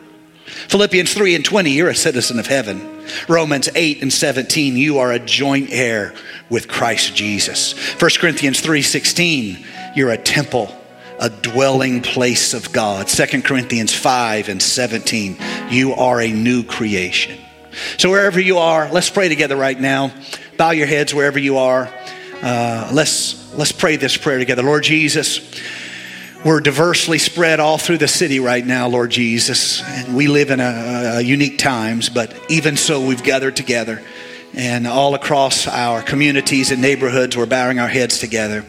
Philippians 0.47 1.13
3 1.13 1.35
and 1.35 1.45
20, 1.45 1.71
you're 1.71 1.89
a 1.89 1.95
citizen 1.95 2.39
of 2.39 2.47
heaven. 2.47 2.97
Romans 3.27 3.69
8 3.75 4.01
and 4.01 4.11
17, 4.11 4.77
you 4.77 4.99
are 4.99 5.11
a 5.11 5.19
joint 5.19 5.69
heir 5.71 6.13
with 6.49 6.67
Christ 6.67 7.15
Jesus. 7.15 7.73
1 7.99 8.11
Corinthians 8.19 8.61
3 8.61 8.81
16, 8.81 9.65
you're 9.95 10.11
a 10.11 10.17
temple, 10.17 10.73
a 11.19 11.29
dwelling 11.29 12.01
place 12.01 12.53
of 12.53 12.71
God. 12.71 13.07
2 13.07 13.41
Corinthians 13.41 13.93
5 13.93 14.49
and 14.49 14.61
17, 14.61 15.37
you 15.69 15.93
are 15.93 16.21
a 16.21 16.31
new 16.31 16.63
creation. 16.63 17.37
So, 17.97 18.09
wherever 18.09 18.39
you 18.39 18.57
are, 18.57 18.91
let's 18.91 19.09
pray 19.09 19.29
together 19.29 19.55
right 19.55 19.79
now. 19.79 20.11
Bow 20.57 20.71
your 20.71 20.87
heads 20.87 21.13
wherever 21.13 21.37
you 21.37 21.57
are. 21.57 21.93
Uh, 22.41 22.89
let's, 22.93 23.53
let's 23.53 23.71
pray 23.71 23.97
this 23.97 24.15
prayer 24.15 24.39
together. 24.39 24.63
Lord 24.63 24.83
Jesus, 24.83 25.39
we're 26.47 26.61
diversely 26.61 27.17
spread 27.17 27.59
all 27.59 27.77
through 27.77 27.97
the 27.97 28.07
city 28.07 28.39
right 28.39 28.65
now, 28.65 28.87
Lord 28.87 29.11
Jesus. 29.11 29.83
And 29.83 30.15
we 30.15 30.27
live 30.27 30.49
in 30.49 30.61
a, 30.61 31.15
a, 31.17 31.21
unique 31.21 31.57
times, 31.57 32.07
but 32.07 32.33
even 32.49 32.77
so, 32.77 33.05
we've 33.05 33.21
gathered 33.21 33.57
together. 33.57 34.01
And 34.53 34.87
all 34.87 35.13
across 35.13 35.67
our 35.67 36.01
communities 36.01 36.71
and 36.71 36.81
neighborhoods, 36.81 37.35
we're 37.35 37.47
bowing 37.47 37.79
our 37.79 37.89
heads 37.89 38.19
together. 38.19 38.63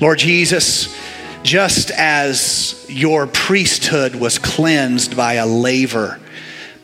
Lord 0.00 0.20
Jesus, 0.20 0.96
just 1.42 1.90
as 1.90 2.86
your 2.88 3.26
priesthood 3.26 4.14
was 4.14 4.38
cleansed 4.38 5.16
by 5.16 5.34
a 5.34 5.46
laver 5.46 6.20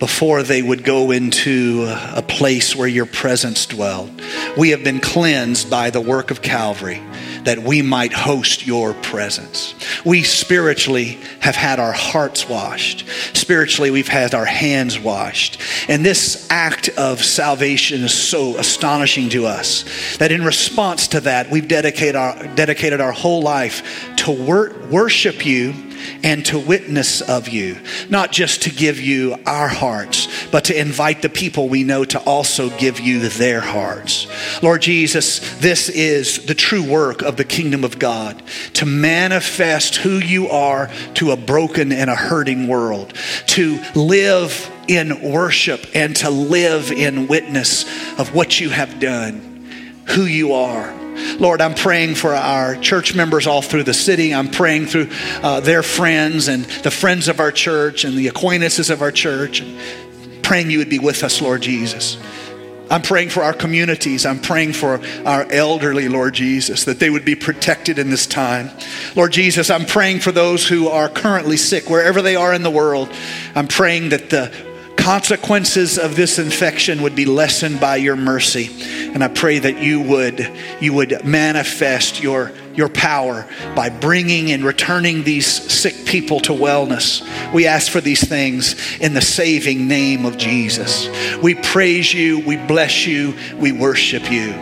before 0.01 0.43
they 0.43 0.63
would 0.63 0.83
go 0.83 1.11
into 1.11 1.85
a 1.87 2.23
place 2.23 2.75
where 2.75 2.89
your 2.89 3.07
presence 3.07 3.67
dwelled, 3.67 4.11
we 4.59 4.71
have 4.71 4.83
been 4.83 4.99
cleansed 4.99 5.71
by 5.71 5.91
the 5.91 6.01
work 6.01 6.31
of 6.31 6.43
Calvary 6.43 7.01
that 7.45 7.59
we 7.59 7.83
might 7.83 8.13
host 8.13 8.67
your 8.67 8.95
presence. 8.95 9.75
We 10.05 10.23
spiritually 10.23 11.19
have 11.41 11.55
had 11.55 11.79
our 11.79 11.93
hearts 11.93 12.49
washed. 12.49 13.07
Spiritually, 13.37 13.91
we've 13.91 14.09
had 14.09 14.35
our 14.35 14.45
hands 14.45 14.99
washed. 14.99 15.61
And 15.89 16.05
this 16.05 16.47
act 16.51 16.89
of 16.91 17.23
salvation 17.23 18.03
is 18.03 18.13
so 18.15 18.57
astonishing 18.59 19.29
to 19.31 19.47
us 19.47 20.17
that 20.19 20.33
in 20.33 20.45
response 20.45 21.09
to 21.09 21.21
that, 21.21 21.51
we've 21.51 21.69
dedicated 21.69 22.17
our, 22.17 22.47
dedicated 22.55 23.01
our 23.01 23.13
whole 23.13 23.43
life 23.43 23.83
to 24.17 24.31
wor- 24.31 24.73
worship 24.91 25.45
you 25.45 25.89
and 26.23 26.45
to 26.47 26.59
witness 26.59 27.21
of 27.21 27.49
you, 27.49 27.77
not 28.09 28.33
just 28.33 28.63
to 28.63 28.71
give 28.71 29.01
you 29.01 29.37
our 29.47 29.69
hearts, 29.69 30.29
but 30.51 30.65
to 30.67 30.79
invite 30.79 31.23
the 31.23 31.29
people 31.29 31.69
we 31.69 31.85
know 31.85 32.05
to 32.05 32.21
also 32.21 32.71
give 32.79 33.01
you 33.01 33.29
their 33.29 33.61
hearts. 33.61 34.27
Lord 34.63 34.83
Jesus, 34.83 35.59
this 35.59 35.89
is 35.89 36.47
the 36.47 36.55
true 36.55 36.83
work 36.83 37.23
of 37.23 37.37
the 37.37 37.45
kingdom 37.45 37.85
of 37.85 37.99
God 37.99 38.43
to 38.75 38.87
manifest 38.87 39.97
who 39.97 40.19
you 40.19 40.49
are 40.49 40.91
to 41.15 41.31
a 41.31 41.37
broken 41.37 41.93
and 41.93 42.11
a 42.11 42.15
hurting 42.15 42.69
world, 42.69 43.15
to 43.47 43.81
live 43.95 44.71
in 44.89 45.33
worship 45.33 45.87
and 45.95 46.17
to 46.17 46.31
live 46.31 46.91
in 46.91 47.29
witness 47.29 47.85
of 48.19 48.35
what 48.35 48.61
you 48.61 48.71
have 48.71 48.99
done, 48.99 50.03
who 50.07 50.25
you 50.25 50.53
are. 50.53 51.00
Lord, 51.39 51.61
I'm 51.61 51.75
praying 51.75 52.17
for 52.17 52.35
our 52.35 52.77
church 52.77 53.15
members 53.15 53.47
all 53.47 53.63
through 53.63 53.85
the 53.85 53.95
city. 53.95 54.35
I'm 54.35 54.51
praying 54.51 54.87
through 54.87 55.09
uh, 55.43 55.61
their 55.61 55.83
friends 55.83 56.49
and 56.49 56.65
the 56.65 56.91
friends 56.91 57.29
of 57.29 57.41
our 57.41 57.53
church 57.53 58.05
and 58.05 58.17
the 58.17 58.29
acquaintances 58.29 58.91
of 58.91 59.03
our 59.03 59.13
church. 59.13 59.65
Praying 60.43 60.71
you 60.71 60.79
would 60.79 60.91
be 60.91 60.99
with 60.99 61.23
us, 61.23 61.41
Lord 61.41 61.63
Jesus. 61.63 62.19
I'm 62.91 63.03
praying 63.03 63.29
for 63.29 63.45
our 63.45 63.53
communities. 63.53 64.27
I'm 64.27 64.41
praying 64.41 64.73
for 64.73 65.01
our 65.25 65.45
elderly, 65.51 66.09
Lord 66.09 66.35
Jesus, 66.35 66.85
that 66.85 66.99
they 66.99 67.09
would 67.09 67.25
be 67.25 67.37
protected 67.37 68.01
in 68.01 68.11
this 68.11 68.27
time. 68.27 68.71
Lord 69.15 69.33
Jesus, 69.33 69.71
I'm 69.71 69.87
praying 69.87 70.21
for 70.21 70.33
those 70.33 70.67
who 70.67 70.89
are 70.89 71.09
currently 71.09 71.57
sick, 71.57 71.89
wherever 71.89 72.21
they 72.21 72.35
are 72.35 72.53
in 72.53 72.65
the 72.65 72.71
world. 72.71 73.09
I'm 73.55 73.69
praying 73.69 74.09
that 74.09 74.31
the 74.31 74.53
consequences 75.11 75.99
of 75.99 76.15
this 76.15 76.39
infection 76.39 77.03
would 77.03 77.17
be 77.17 77.25
lessened 77.25 77.81
by 77.81 77.97
your 77.97 78.15
mercy. 78.15 78.71
And 79.13 79.25
I 79.25 79.27
pray 79.27 79.59
that 79.59 79.83
you 79.83 80.01
would, 80.03 80.49
you 80.81 80.93
would 80.93 81.25
manifest 81.25 82.23
your, 82.23 82.53
your 82.77 82.89
power 82.89 83.45
by 83.75 83.89
bringing 83.89 84.53
and 84.53 84.63
returning 84.63 85.25
these 85.25 85.49
sick 85.49 86.07
people 86.07 86.39
to 86.43 86.53
wellness. 86.53 87.27
We 87.53 87.67
ask 87.67 87.91
for 87.91 88.01
these 88.01 88.23
things 88.23 88.77
in 88.99 89.13
the 89.15 89.21
saving 89.21 89.89
name 89.89 90.25
of 90.25 90.39
Jesus. 90.39 91.09
We 91.39 91.57
praise 91.57 92.15
you, 92.15 92.39
we 92.47 92.57
bless 92.57 93.05
you, 93.05 93.35
we 93.57 93.73
worship 93.73 94.31
you. 94.31 94.53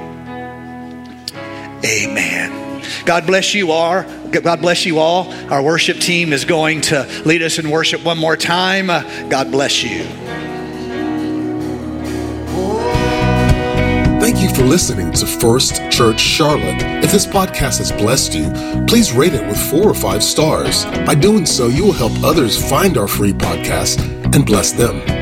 Amen. 1.84 2.82
God 3.05 3.26
bless 3.26 3.53
you 3.53 3.70
all. 3.70 4.03
God 4.32 4.60
bless 4.60 4.86
you 4.86 4.98
all. 4.98 5.32
Our 5.52 5.62
worship 5.62 5.98
team 5.98 6.32
is 6.32 6.44
going 6.44 6.82
to 6.82 7.06
lead 7.24 7.42
us 7.42 7.58
in 7.58 7.70
worship 7.70 8.04
one 8.04 8.18
more 8.18 8.36
time. 8.36 8.90
Uh, 8.90 9.02
God 9.28 9.50
bless 9.50 9.82
you. 9.82 10.04
Thank 14.20 14.42
you 14.42 14.54
for 14.54 14.62
listening 14.62 15.10
to 15.12 15.26
First 15.26 15.76
Church 15.90 16.20
Charlotte. 16.20 16.82
If 17.02 17.12
this 17.12 17.24
podcast 17.24 17.78
has 17.78 17.92
blessed 17.92 18.34
you, 18.34 18.50
please 18.86 19.12
rate 19.12 19.32
it 19.32 19.46
with 19.46 19.58
four 19.70 19.88
or 19.88 19.94
five 19.94 20.22
stars. 20.22 20.84
By 21.06 21.14
doing 21.14 21.46
so, 21.46 21.68
you 21.68 21.84
will 21.84 21.92
help 21.92 22.12
others 22.22 22.56
find 22.68 22.98
our 22.98 23.08
free 23.08 23.32
podcast 23.32 24.00
and 24.34 24.44
bless 24.44 24.72
them. 24.72 25.17